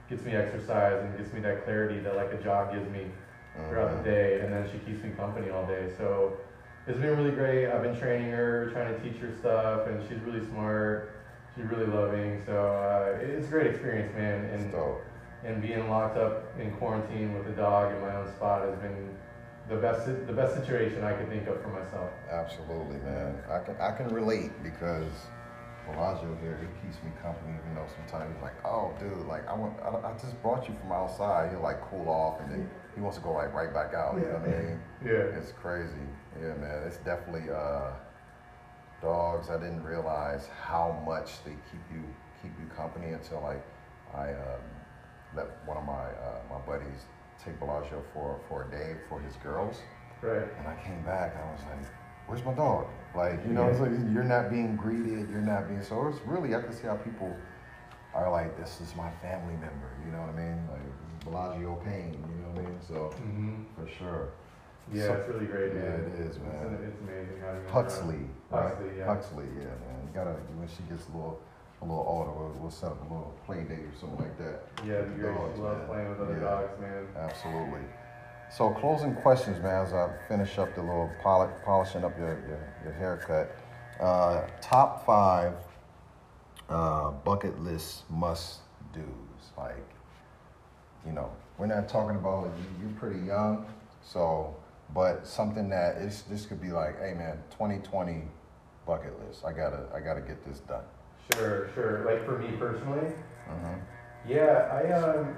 gets 0.09 0.23
me 0.23 0.33
exercise, 0.33 1.03
and 1.03 1.17
gets 1.17 1.33
me 1.33 1.39
that 1.41 1.63
clarity 1.63 1.99
that 2.01 2.15
like 2.15 2.31
a 2.33 2.41
jog 2.43 2.73
gives 2.73 2.89
me 2.91 3.05
throughout 3.67 3.89
the 4.03 4.09
mm-hmm. 4.09 4.09
day, 4.09 4.39
and 4.41 4.53
then 4.53 4.69
she 4.71 4.77
keeps 4.79 5.03
me 5.03 5.09
company 5.11 5.49
all 5.49 5.65
day. 5.65 5.91
So 5.97 6.37
it's 6.87 6.97
been 6.97 7.17
really 7.17 7.31
great. 7.31 7.67
I've 7.67 7.83
been 7.83 7.97
training 7.97 8.31
her, 8.31 8.69
trying 8.71 8.93
to 8.93 8.99
teach 9.01 9.19
her 9.21 9.31
stuff, 9.39 9.87
and 9.87 10.01
she's 10.07 10.19
really 10.19 10.45
smart. 10.47 11.18
She's 11.55 11.65
really 11.65 11.87
loving. 11.87 12.41
So 12.45 12.53
uh, 12.53 13.19
it's 13.21 13.47
a 13.47 13.49
great 13.49 13.67
experience, 13.67 14.13
man. 14.15 14.45
And 14.45 14.73
and 15.43 15.61
being 15.61 15.89
locked 15.89 16.17
up 16.17 16.45
in 16.59 16.71
quarantine 16.73 17.33
with 17.33 17.47
a 17.47 17.55
dog 17.55 17.95
in 17.95 18.01
my 18.01 18.15
own 18.15 18.27
spot 18.27 18.67
has 18.67 18.77
been 18.79 19.15
the 19.69 19.77
best 19.77 20.05
the 20.05 20.33
best 20.33 20.55
situation 20.55 21.03
I 21.03 21.13
could 21.13 21.29
think 21.29 21.47
of 21.47 21.61
for 21.61 21.69
myself. 21.69 22.11
Absolutely, 22.29 22.97
man. 22.97 23.35
I 23.49 23.59
can 23.59 23.75
I 23.79 23.91
can 23.95 24.09
relate 24.09 24.51
because 24.63 25.11
Bellagio 25.91 26.37
here, 26.41 26.59
he 26.59 26.67
keeps 26.85 27.01
me 27.03 27.11
company, 27.21 27.57
even 27.57 27.75
though 27.75 27.87
sometimes 27.95 28.33
he's 28.33 28.43
like, 28.43 28.53
oh, 28.65 28.93
dude, 28.99 29.25
like 29.27 29.47
I 29.47 29.53
want, 29.53 29.73
I, 29.81 30.09
I 30.09 30.13
just 30.13 30.39
brought 30.41 30.67
you 30.67 30.75
from 30.75 30.91
outside. 30.91 31.51
He'll 31.51 31.61
like 31.61 31.81
cool 31.89 32.07
off, 32.09 32.41
and 32.41 32.51
then 32.51 32.69
he 32.95 33.01
wants 33.01 33.17
to 33.17 33.23
go 33.23 33.31
like 33.31 33.53
right 33.53 33.73
back 33.73 33.93
out. 33.93 34.15
You 34.15 34.25
know 34.25 34.39
what 34.39 34.49
I 34.49 34.61
mean? 34.61 34.79
Yeah. 35.03 35.37
It's 35.37 35.51
crazy. 35.51 36.05
Yeah, 36.41 36.53
man. 36.55 36.83
It's 36.85 36.97
definitely 36.97 37.49
uh, 37.49 37.91
dogs. 39.01 39.49
I 39.49 39.57
didn't 39.57 39.83
realize 39.83 40.47
how 40.61 41.01
much 41.05 41.43
they 41.43 41.55
keep 41.71 41.81
you 41.91 42.03
keep 42.41 42.51
you 42.59 42.65
company 42.75 43.11
until 43.11 43.41
like 43.41 43.63
I 44.13 44.31
um, 44.31 44.63
let 45.35 45.47
one 45.65 45.77
of 45.77 45.85
my 45.85 45.93
uh, 45.93 46.41
my 46.49 46.59
buddies 46.65 47.05
take 47.43 47.59
Bellagio 47.59 48.03
for 48.13 48.39
for 48.47 48.65
a 48.67 48.71
day 48.71 48.95
for 49.07 49.19
his 49.19 49.35
girls. 49.37 49.81
Right. 50.21 50.47
And 50.59 50.67
I 50.67 50.75
came 50.83 51.01
back 51.03 51.35
and 51.35 51.43
I 51.43 51.51
was 51.51 51.61
like, 51.61 51.91
where's 52.27 52.43
my 52.43 52.53
dog? 52.53 52.87
Like, 53.15 53.43
you 53.45 53.53
know, 53.53 53.67
it's 53.69 53.79
like 53.79 53.91
you're 54.11 54.23
not 54.23 54.49
being 54.49 54.75
greeted, 54.75 55.29
you're 55.31 55.41
not 55.41 55.67
being 55.67 55.81
so 55.81 56.07
it's 56.07 56.19
really 56.25 56.55
I 56.55 56.61
can 56.61 56.73
see 56.73 56.87
how 56.87 56.95
people 56.95 57.35
are 58.13 58.29
like, 58.31 58.57
This 58.59 58.81
is 58.81 58.95
my 58.95 59.11
family 59.21 59.53
member, 59.53 59.89
you 60.05 60.11
know 60.11 60.21
what 60.21 60.29
I 60.29 60.37
mean? 60.37 60.67
Like 60.69 61.25
Bellagio 61.25 61.75
pain, 61.85 62.23
you 62.29 62.43
know 62.43 62.49
what 62.49 62.65
I 62.65 62.69
mean? 62.69 62.79
So 62.87 63.09
hmm 63.17 63.63
for 63.75 63.87
sure. 63.87 64.29
Yeah, 64.91 65.07
So- 65.07 65.13
it's 65.13 65.27
really 65.29 65.45
great. 65.45 65.73
Yeah, 65.73 65.81
it 65.81 66.13
is, 66.19 66.35
It's, 66.35 66.37
man. 66.39 66.79
it's 66.83 66.99
amazing 67.01 67.41
Huxley. 67.69 68.15
right? 68.49 68.63
Huxley, 68.69 68.97
yeah. 68.97 69.05
Huxley, 69.05 69.45
yeah, 69.57 69.65
man. 69.65 69.99
You 70.07 70.09
gotta 70.13 70.31
when 70.57 70.67
she 70.67 70.83
gets 70.89 71.07
a 71.09 71.11
little 71.11 71.39
a 71.81 71.85
little 71.85 72.03
older, 72.07 72.31
we'll, 72.31 72.51
we'll 72.59 72.71
set 72.71 72.91
up 72.91 72.99
a 72.99 73.03
little 73.13 73.33
play 73.45 73.63
date 73.63 73.79
or 73.85 73.95
something 73.99 74.19
like 74.19 74.37
that. 74.37 74.63
Yeah, 74.85 75.01
the 75.01 75.07
great. 75.15 75.33
Dogs, 75.35 75.55
She 75.55 75.61
loves 75.61 75.77
man. 75.79 75.87
playing 75.87 76.09
with 76.09 76.19
other 76.21 76.33
Yeah. 76.33 76.39
dogs, 76.39 76.79
man. 76.81 77.07
Absolutely. 77.15 77.81
So 78.51 78.71
closing 78.71 79.15
questions, 79.15 79.61
man, 79.63 79.85
as 79.85 79.93
I 79.93 80.09
finish 80.27 80.57
up 80.57 80.73
the 80.75 80.81
little 80.81 81.09
poli- 81.21 81.53
polishing 81.63 82.03
up 82.03 82.17
your, 82.17 82.37
your, 82.47 82.59
your 82.83 82.93
haircut. 82.93 83.55
Uh, 83.99 84.41
top 84.59 85.05
five 85.05 85.53
uh, 86.69 87.11
bucket 87.11 87.59
list 87.61 88.09
must 88.09 88.59
do's. 88.93 89.03
Like, 89.57 89.75
you 91.05 91.11
know, 91.13 91.29
we're 91.57 91.65
not 91.67 91.87
talking 91.87 92.15
about 92.17 92.45
you, 92.57 92.87
you're 92.87 92.97
pretty 92.99 93.19
young, 93.19 93.65
so 94.03 94.55
but 94.93 95.25
something 95.27 95.69
that 95.69 95.97
is 95.97 96.23
this 96.23 96.45
could 96.45 96.61
be 96.61 96.69
like, 96.71 96.99
hey 96.99 97.13
man, 97.13 97.37
2020 97.51 98.23
bucket 98.85 99.13
list. 99.25 99.45
I 99.45 99.51
gotta 99.51 99.83
I 99.93 99.99
gotta 99.99 100.21
get 100.21 100.43
this 100.45 100.59
done. 100.61 100.83
Sure, 101.33 101.69
sure. 101.75 102.05
Like 102.05 102.25
for 102.25 102.37
me 102.39 102.55
personally, 102.57 103.13
Mm-hmm. 103.49 103.79
yeah, 104.31 104.69
I 104.71 104.91
um, 104.93 105.35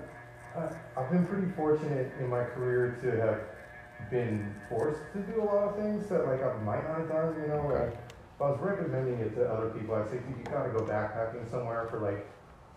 I've 0.97 1.09
been 1.11 1.25
pretty 1.27 1.49
fortunate 1.55 2.11
in 2.19 2.27
my 2.29 2.43
career 2.43 2.97
to 3.01 3.11
have 3.21 4.09
been 4.09 4.53
forced 4.67 4.99
to 5.13 5.19
do 5.19 5.41
a 5.41 5.45
lot 5.45 5.69
of 5.69 5.75
things 5.77 6.07
that 6.09 6.25
like 6.27 6.43
I 6.43 6.53
might 6.63 6.83
not 6.87 6.99
have 6.99 7.07
done. 7.09 7.41
You 7.41 7.47
know, 7.47 7.61
Okay. 7.71 7.85
like 7.85 7.93
if 7.95 8.41
I 8.41 8.49
was 8.51 8.59
recommending 8.59 9.19
it 9.19 9.35
to 9.35 9.45
other 9.49 9.69
people, 9.69 9.95
I'd 9.95 10.09
say, 10.09 10.17
dude, 10.17 10.37
you 10.37 10.43
gotta 10.51 10.69
go 10.71 10.79
backpacking 10.83 11.49
somewhere 11.49 11.87
for 11.89 11.99
like 11.99 12.25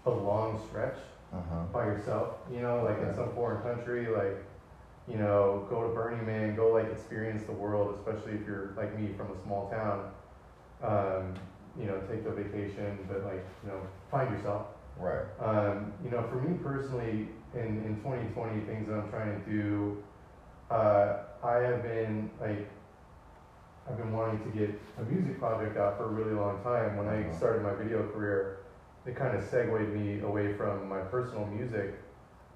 a 0.07 0.11
long 0.11 0.61
stretch 0.69 0.99
Mm-hmm. 1.35 1.73
by 1.73 1.87
yourself. 1.87 2.35
You 2.53 2.61
know, 2.61 2.85
like 2.85 2.99
in 3.03 3.13
some 3.17 3.33
foreign 3.35 3.61
country, 3.63 4.07
like 4.07 4.37
you 5.07 5.19
know, 5.19 5.67
go 5.71 5.83
to 5.83 5.95
Burning 5.95 6.27
Man, 6.27 6.57
go 6.57 6.73
like 6.73 6.91
experience 6.93 7.47
the 7.47 7.53
world, 7.53 7.99
especially 7.99 8.41
if 8.41 8.47
you're 8.47 8.75
like 8.77 8.99
me 8.99 9.15
from 9.17 9.31
a 9.33 9.43
small 9.43 9.71
town. 9.71 10.13
Um, 10.83 11.35
you 11.77 11.87
know, 11.87 12.01
take 12.09 12.25
the 12.25 12.31
vacation, 12.31 13.07
but 13.09 13.25
like 13.25 13.47
you 13.63 13.71
know, 13.71 13.81
find 14.11 14.35
yourself. 14.37 14.69
Right. 14.97 15.25
Um, 15.41 15.93
you 16.03 16.11
know, 16.11 16.23
for 16.29 16.37
me 16.37 16.59
personally, 16.63 17.29
in, 17.53 17.83
in 17.85 17.97
2020, 18.03 18.61
things 18.61 18.89
that 18.89 18.95
I'm 18.95 19.11
trying 19.11 19.45
to 19.45 19.51
do, 19.51 19.97
uh, 20.71 21.19
I 21.43 21.57
have 21.59 21.83
been 21.83 22.31
like, 22.41 22.69
I've 23.91 23.99
been 23.99 24.13
wanting 24.13 24.41
to 24.45 24.51
get 24.51 24.79
a 24.99 25.03
music 25.03 25.39
project 25.39 25.77
out 25.77 25.99
for 25.99 26.05
a 26.05 26.09
really 26.09 26.33
long 26.33 26.63
time. 26.63 26.97
When 26.97 27.09
I 27.09 27.25
Mhm. 27.25 27.35
started 27.35 27.63
my 27.63 27.75
video 27.75 28.05
career, 28.13 28.59
it 29.05 29.17
kind 29.17 29.37
of 29.37 29.43
segued 29.43 29.93
me 29.93 30.21
away 30.23 30.55
from 30.55 30.89
my 30.89 31.01
personal 31.01 31.47
music 31.47 31.95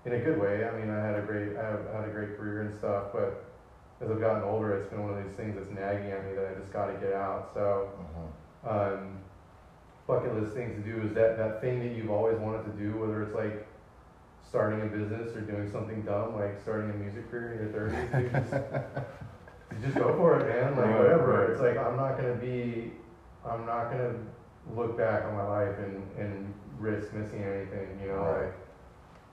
in 0.05 0.13
a 0.13 0.19
good 0.19 0.41
way. 0.41 0.65
I 0.65 0.71
mean, 0.79 0.91
I 0.91 1.05
had 1.05 1.17
a 1.17 1.23
great, 1.23 1.57
I 1.57 1.65
have 1.65 1.87
had 1.93 2.05
a 2.09 2.13
great 2.13 2.37
career 2.37 2.63
and 2.63 2.73
stuff, 2.79 3.07
but 3.13 3.45
as 4.01 4.11
I've 4.11 4.21
gotten 4.21 4.43
older, 4.45 4.77
it's 4.77 4.87
been 4.89 5.03
one 5.03 5.19
of 5.19 5.25
these 5.25 5.35
things 5.37 5.57
that's 5.57 5.71
nagging 5.71 6.11
at 6.13 6.25
me 6.27 6.35
that 6.35 6.49
I 6.57 6.61
just 6.61 6.73
got 6.73 6.87
to 6.87 6.95
get 6.95 7.13
out. 7.13 7.51
So, 7.55 7.91
Mm-hmm. 8.65 8.69
um, 8.69 9.19
bucket 10.07 10.35
list 10.41 10.55
things 10.55 10.75
to 10.75 10.81
do 10.91 11.03
is 11.07 11.13
that 11.15 11.37
that 11.37 11.61
thing 11.61 11.81
that 11.81 11.95
you've 11.95 12.11
always 12.11 12.39
wanted 12.39 12.65
to 12.65 12.71
do, 12.83 12.97
whether 12.99 13.23
it's 13.23 13.35
like 13.35 13.67
starting 14.49 14.81
a 14.81 14.87
business 14.87 15.37
or 15.37 15.43
doing 15.43 15.71
something 15.71 16.01
dumb 16.03 16.35
like 16.35 16.59
starting 16.63 16.91
a 16.91 16.95
music 16.95 17.31
career 17.31 17.53
in 17.53 17.59
your 17.59 17.73
thirties, 17.73 18.09
you 18.15 18.41
just, 18.41 18.55
just 19.83 19.97
go 19.97 20.17
for 20.17 20.41
it, 20.41 20.49
man. 20.49 20.77
Like 20.77 20.97
whatever. 20.99 21.53
It's 21.53 21.61
like 21.61 21.77
I'm 21.77 21.97
not 21.97 22.17
gonna 22.17 22.37
be, 22.37 22.93
I'm 23.45 23.67
not 23.67 23.91
gonna 23.91 24.15
look 24.75 24.97
back 24.97 25.25
on 25.25 25.35
my 25.35 25.47
life 25.47 25.77
and 25.79 26.03
and 26.17 26.55
risk 26.79 27.13
missing 27.13 27.43
anything. 27.43 27.99
You 28.01 28.09
know, 28.09 28.15
Right. 28.15 28.45
like 28.47 28.55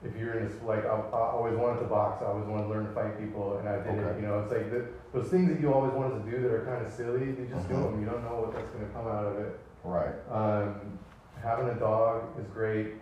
if 0.06 0.16
you're 0.18 0.34
in 0.38 0.48
this, 0.48 0.56
like 0.62 0.84
I, 0.84 0.94
I 0.94 1.30
always 1.34 1.56
wanted 1.56 1.80
to 1.80 1.86
box, 1.86 2.22
I 2.22 2.26
always 2.26 2.46
wanted 2.46 2.64
to 2.64 2.68
learn 2.70 2.86
to 2.86 2.92
fight 2.92 3.18
people, 3.18 3.58
and 3.58 3.68
I 3.68 3.76
did 3.82 3.98
Okay. 3.98 4.10
it. 4.10 4.20
You 4.20 4.26
know, 4.28 4.40
it's 4.40 4.52
like 4.52 4.70
the, 4.70 4.86
those 5.12 5.28
things 5.28 5.48
that 5.50 5.60
you 5.60 5.72
always 5.72 5.92
wanted 5.92 6.24
to 6.24 6.30
do 6.30 6.42
that 6.42 6.52
are 6.52 6.64
kind 6.64 6.84
of 6.84 6.92
silly, 6.92 7.26
you 7.26 7.46
just 7.50 7.68
do 7.68 7.74
Mhm. 7.74 7.82
them. 7.92 8.00
You 8.00 8.06
don't 8.06 8.22
know 8.24 8.40
what 8.42 8.52
that's 8.54 8.70
gonna 8.70 8.88
come 8.94 9.06
out 9.08 9.26
of 9.26 9.38
it. 9.38 9.58
Right. 9.84 10.14
Um, 10.30 10.98
having 11.42 11.68
a 11.68 11.74
dog 11.74 12.22
is 12.40 12.46
great. 12.48 12.94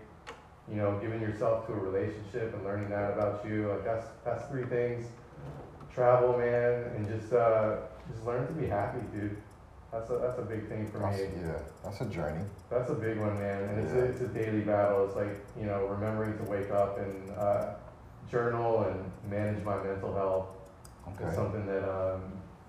You 0.68 0.76
know, 0.76 0.98
giving 0.98 1.20
yourself 1.20 1.66
to 1.66 1.72
a 1.74 1.76
relationship 1.76 2.54
and 2.54 2.64
learning 2.64 2.88
that 2.88 3.12
about 3.12 3.44
you. 3.46 3.68
Like 3.68 3.84
that's 3.84 4.06
that's 4.24 4.46
three 4.48 4.64
things. 4.64 5.06
Travel, 5.92 6.36
man, 6.38 6.84
and 6.96 7.06
just 7.06 7.32
uh, 7.32 7.76
just 8.10 8.24
learn 8.26 8.46
to 8.46 8.52
be 8.54 8.66
happy, 8.66 9.00
dude. 9.12 9.36
That's 9.92 10.10
a 10.10 10.14
that's 10.18 10.38
a 10.38 10.42
big 10.42 10.68
thing 10.68 10.86
for 10.90 10.98
That's, 10.98 11.18
me. 11.18 11.28
yeah, 11.40 11.58
that's 11.84 12.00
a 12.00 12.06
journey. 12.06 12.44
That's 12.74 12.90
a 12.90 12.94
big 12.94 13.18
one, 13.18 13.38
man. 13.38 13.62
And 13.68 13.78
it's 13.84 13.92
a, 13.92 14.04
it's 14.04 14.20
a 14.20 14.28
daily 14.28 14.62
battle. 14.62 15.06
It's 15.06 15.14
like 15.14 15.38
you 15.58 15.66
know, 15.66 15.86
remembering 15.86 16.36
to 16.38 16.44
wake 16.44 16.70
up 16.70 16.98
and 16.98 17.30
uh, 17.38 17.74
journal 18.30 18.82
and 18.84 19.30
manage 19.30 19.62
my 19.64 19.80
mental 19.82 20.12
health. 20.12 20.46
Okay. 21.08 21.24
It's 21.26 21.36
something 21.36 21.64
that 21.66 21.84
um, 21.88 22.20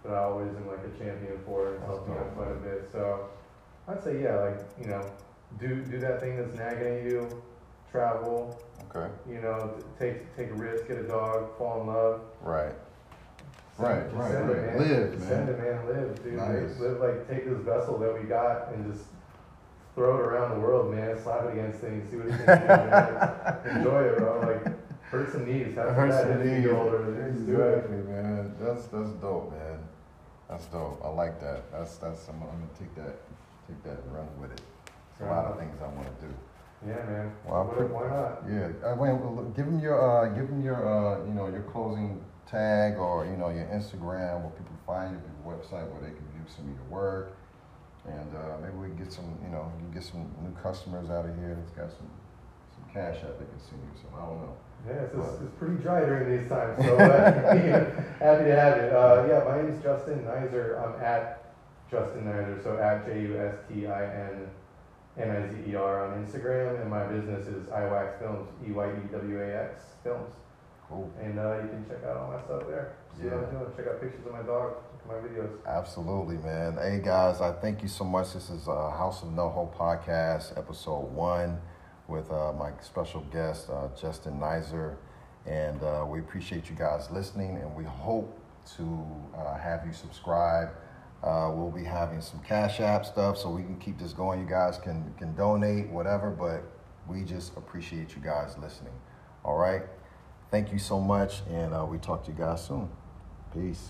that 0.03 0.13
I 0.13 0.19
always 0.19 0.49
am 0.49 0.67
like 0.67 0.79
a 0.85 0.97
champion 1.03 1.39
for 1.45 1.73
and 1.73 1.77
That's 1.81 1.87
helps 1.91 2.07
me 2.07 2.15
out 2.15 2.35
quite 2.35 2.51
a 2.51 2.55
bit. 2.55 2.89
So 2.91 3.29
I'd 3.87 4.03
say 4.03 4.21
yeah, 4.21 4.35
like 4.35 4.59
you 4.79 4.87
know, 4.87 5.01
do 5.59 5.83
do 5.83 5.99
that 5.99 6.19
thing 6.19 6.37
that's 6.37 6.53
nagging 6.55 6.97
at 6.99 7.03
you, 7.03 7.41
travel, 7.91 8.61
Okay. 8.95 9.11
you 9.27 9.41
know, 9.41 9.73
take 9.99 10.35
take 10.37 10.51
a 10.51 10.53
risk, 10.53 10.87
get 10.87 10.97
a 10.99 11.07
dog, 11.07 11.57
fall 11.57 11.81
in 11.81 11.87
love. 11.87 12.21
Right. 12.41 12.71
Send- 13.77 13.87
Right, 13.87 14.13
right, 14.13 14.31
send 14.31 14.47
right. 14.49 14.57
It, 14.57 14.65
man. 14.67 14.77
Live, 14.79 15.19
man. 15.19 15.27
Send 15.27 15.49
it, 15.49 15.59
man. 15.59 15.85
Live, 15.85 16.23
dude. 16.23 16.33
Nice. 16.35 16.79
Live, 16.79 16.97
like 17.01 17.27
take 17.27 17.43
this 17.49 17.59
vessel 17.59 17.97
that 17.97 18.13
we 18.13 18.25
got 18.25 18.71
and 18.71 18.89
just 18.93 19.03
throw 19.95 20.15
it 20.17 20.21
around 20.21 20.51
the 20.55 20.59
world, 20.59 20.93
man. 20.93 21.17
Slap 21.21 21.45
it 21.45 21.53
against 21.53 21.79
things, 21.79 22.09
see 22.09 22.17
what 22.17 22.27
it 22.27 22.45
can 22.45 22.45
do, 22.45 22.55
man. 22.67 23.77
Enjoy 23.77 24.01
it, 24.03 24.17
bro. 24.17 24.39
Like 24.41 25.01
hurt 25.09 25.31
some 25.31 25.45
knees. 25.45 25.73
Have 25.75 25.95
Hurt 25.95 26.11
some 26.11 26.45
knees. 26.45 26.67
older. 26.69 27.13
It. 27.25 27.29
Exactly, 27.29 27.97
man. 27.97 28.53
That's 28.59 28.85
that's 28.87 29.11
dope, 29.21 29.51
man. 29.51 29.79
That's 30.49 30.65
dope. 30.67 31.01
I 31.03 31.07
like 31.09 31.39
that. 31.41 31.71
That's 31.71 31.97
that's. 31.97 32.27
I'm, 32.27 32.35
I'm 32.43 32.49
gonna 32.49 32.77
take 32.77 32.93
that, 32.95 33.15
take 33.67 33.83
that, 33.83 34.03
and 34.03 34.13
run 34.13 34.27
with 34.39 34.51
it. 34.51 34.61
There's 35.17 35.31
a 35.31 35.33
lot 35.33 35.45
of 35.45 35.57
things 35.57 35.73
I 35.81 35.87
want 35.87 36.07
to 36.19 36.25
do. 36.27 36.33
Yeah, 36.85 37.03
man. 37.09 37.31
Well, 37.47 37.63
What- 37.65 37.89
why 37.89 38.07
not? 38.09 38.43
Yeah. 38.47 38.67
Uh, 38.85 38.95
wait, 38.95 39.13
well, 39.13 39.45
give 39.55 39.65
them 39.65 39.79
your, 39.79 39.95
uh, 39.97 40.27
give 40.35 40.47
them 40.49 40.61
your, 40.61 40.75
uh, 40.85 41.25
you 41.25 41.33
know, 41.33 41.47
your 41.47 41.63
closing 41.71 42.21
tag 42.45 42.97
or 42.97 43.25
you 43.25 43.37
know 43.37 43.49
your 43.49 43.65
Instagram 43.73 44.41
where 44.41 44.51
people 44.51 44.75
find 44.85 45.15
you, 45.15 45.21
your 45.23 45.55
website 45.55 45.89
where 45.89 46.01
they 46.01 46.13
can 46.13 46.25
view 46.35 46.45
some 46.45 46.65
of 46.69 46.75
your 46.75 46.85
work, 46.89 47.37
and 48.07 48.29
uh, 48.35 48.57
maybe 48.61 48.75
we 48.77 48.87
can 48.89 48.97
get 48.97 49.11
some, 49.13 49.37
you 49.43 49.49
know, 49.51 49.71
get 49.93 50.03
some 50.03 50.29
new 50.43 50.51
customers 50.61 51.09
out 51.09 51.25
of 51.25 51.35
here 51.37 51.57
that's 51.59 51.71
got 51.71 51.89
some, 51.89 52.09
some 52.75 52.85
cash 52.93 53.17
out 53.23 53.39
they 53.39 53.45
can 53.45 53.59
send 53.59 53.81
you. 53.81 53.93
So 54.01 54.07
I 54.15 54.25
don't 54.25 54.41
know. 54.41 54.55
Yeah, 54.87 54.93
it's, 55.09 55.15
it's, 55.15 55.41
it's 55.41 55.55
pretty 55.57 55.81
dry 55.81 56.01
during 56.01 56.29
these 56.37 56.47
times, 56.47 56.77
so 56.85 56.95
uh, 56.97 57.31
happy 58.21 58.43
to 58.45 58.55
have 58.55 58.77
it. 58.77 58.93
Uh, 58.93 59.25
yeah, 59.27 59.41
my 59.43 59.57
name 59.57 59.73
is 59.73 59.81
Justin 59.81 60.19
Nizer. 60.25 60.77
I'm 60.77 61.01
at 61.03 61.53
Justin 61.89 62.25
Nizer, 62.25 62.61
so 62.61 62.77
at 62.77 63.05
J 63.05 63.21
U 63.21 63.39
S 63.39 63.55
T 63.67 63.87
I 63.87 64.05
N 64.05 64.47
N 65.17 65.31
I 65.31 65.49
Z 65.49 65.71
E 65.71 65.75
R 65.75 66.05
on 66.05 66.23
Instagram, 66.23 66.79
and 66.81 66.89
my 66.89 67.03
business 67.07 67.47
is 67.47 67.65
Eyewax 67.69 68.19
Films, 68.19 68.47
E 68.67 68.71
Y 68.71 68.85
E 68.85 69.11
W 69.11 69.41
A 69.41 69.63
X 69.63 69.81
Films, 70.03 70.29
Cool. 70.87 71.09
and 71.19 71.39
uh, 71.39 71.55
you 71.63 71.69
can 71.69 71.85
check 71.89 72.03
out 72.05 72.17
all 72.17 72.31
my 72.31 72.41
stuff 72.43 72.67
there. 72.67 72.93
See 73.17 73.23
what 73.25 73.41
I'm 73.45 73.49
doing. 73.57 73.73
Check 73.75 73.87
out 73.87 74.01
pictures 74.01 74.25
of 74.27 74.33
my 74.33 74.43
dog. 74.43 74.73
My 75.07 75.13
videos. 75.15 75.51
Absolutely, 75.67 76.37
man. 76.37 76.77
Hey 76.81 76.99
guys, 77.03 77.39
I 77.39 77.51
thank 77.51 77.83
you 77.83 77.87
so 77.87 78.03
much. 78.03 78.33
This 78.33 78.49
is 78.49 78.67
uh, 78.67 78.89
House 78.89 79.21
of 79.21 79.29
NoHo 79.29 79.71
podcast, 79.75 80.57
episode 80.57 81.11
one, 81.13 81.61
with 82.07 82.31
uh, 82.31 82.53
my 82.53 82.71
special 82.81 83.21
guest 83.31 83.69
uh, 83.69 83.89
Justin 83.99 84.39
Nizer, 84.39 84.95
and 85.45 85.83
uh, 85.83 86.03
we 86.09 86.19
appreciate 86.19 86.71
you 86.71 86.75
guys 86.75 87.11
listening, 87.11 87.57
and 87.57 87.75
we 87.75 87.83
hope 87.83 88.39
to 88.77 89.05
uh, 89.37 89.55
have 89.59 89.85
you 89.85 89.93
subscribe. 89.93 90.69
Uh, 91.23 91.51
we'll 91.53 91.69
be 91.69 91.83
having 91.83 92.19
some 92.19 92.39
Cash 92.39 92.79
App 92.79 93.05
stuff, 93.05 93.37
so 93.37 93.51
we 93.51 93.61
can 93.61 93.77
keep 93.77 93.99
this 93.99 94.11
going. 94.11 94.39
You 94.39 94.47
guys 94.47 94.79
can 94.79 95.13
can 95.19 95.35
donate 95.35 95.87
whatever, 95.89 96.31
but 96.31 96.63
we 97.07 97.23
just 97.23 97.55
appreciate 97.57 98.15
you 98.15 98.23
guys 98.23 98.57
listening. 98.57 98.93
All 99.43 99.57
right. 99.57 99.83
Thank 100.49 100.71
you 100.71 100.79
so 100.79 100.99
much, 100.99 101.43
and 101.47 101.75
uh, 101.75 101.85
we 101.87 101.99
talk 101.99 102.25
to 102.25 102.31
you 102.31 102.37
guys 102.37 102.65
soon. 102.65 102.89
Peace. 103.53 103.89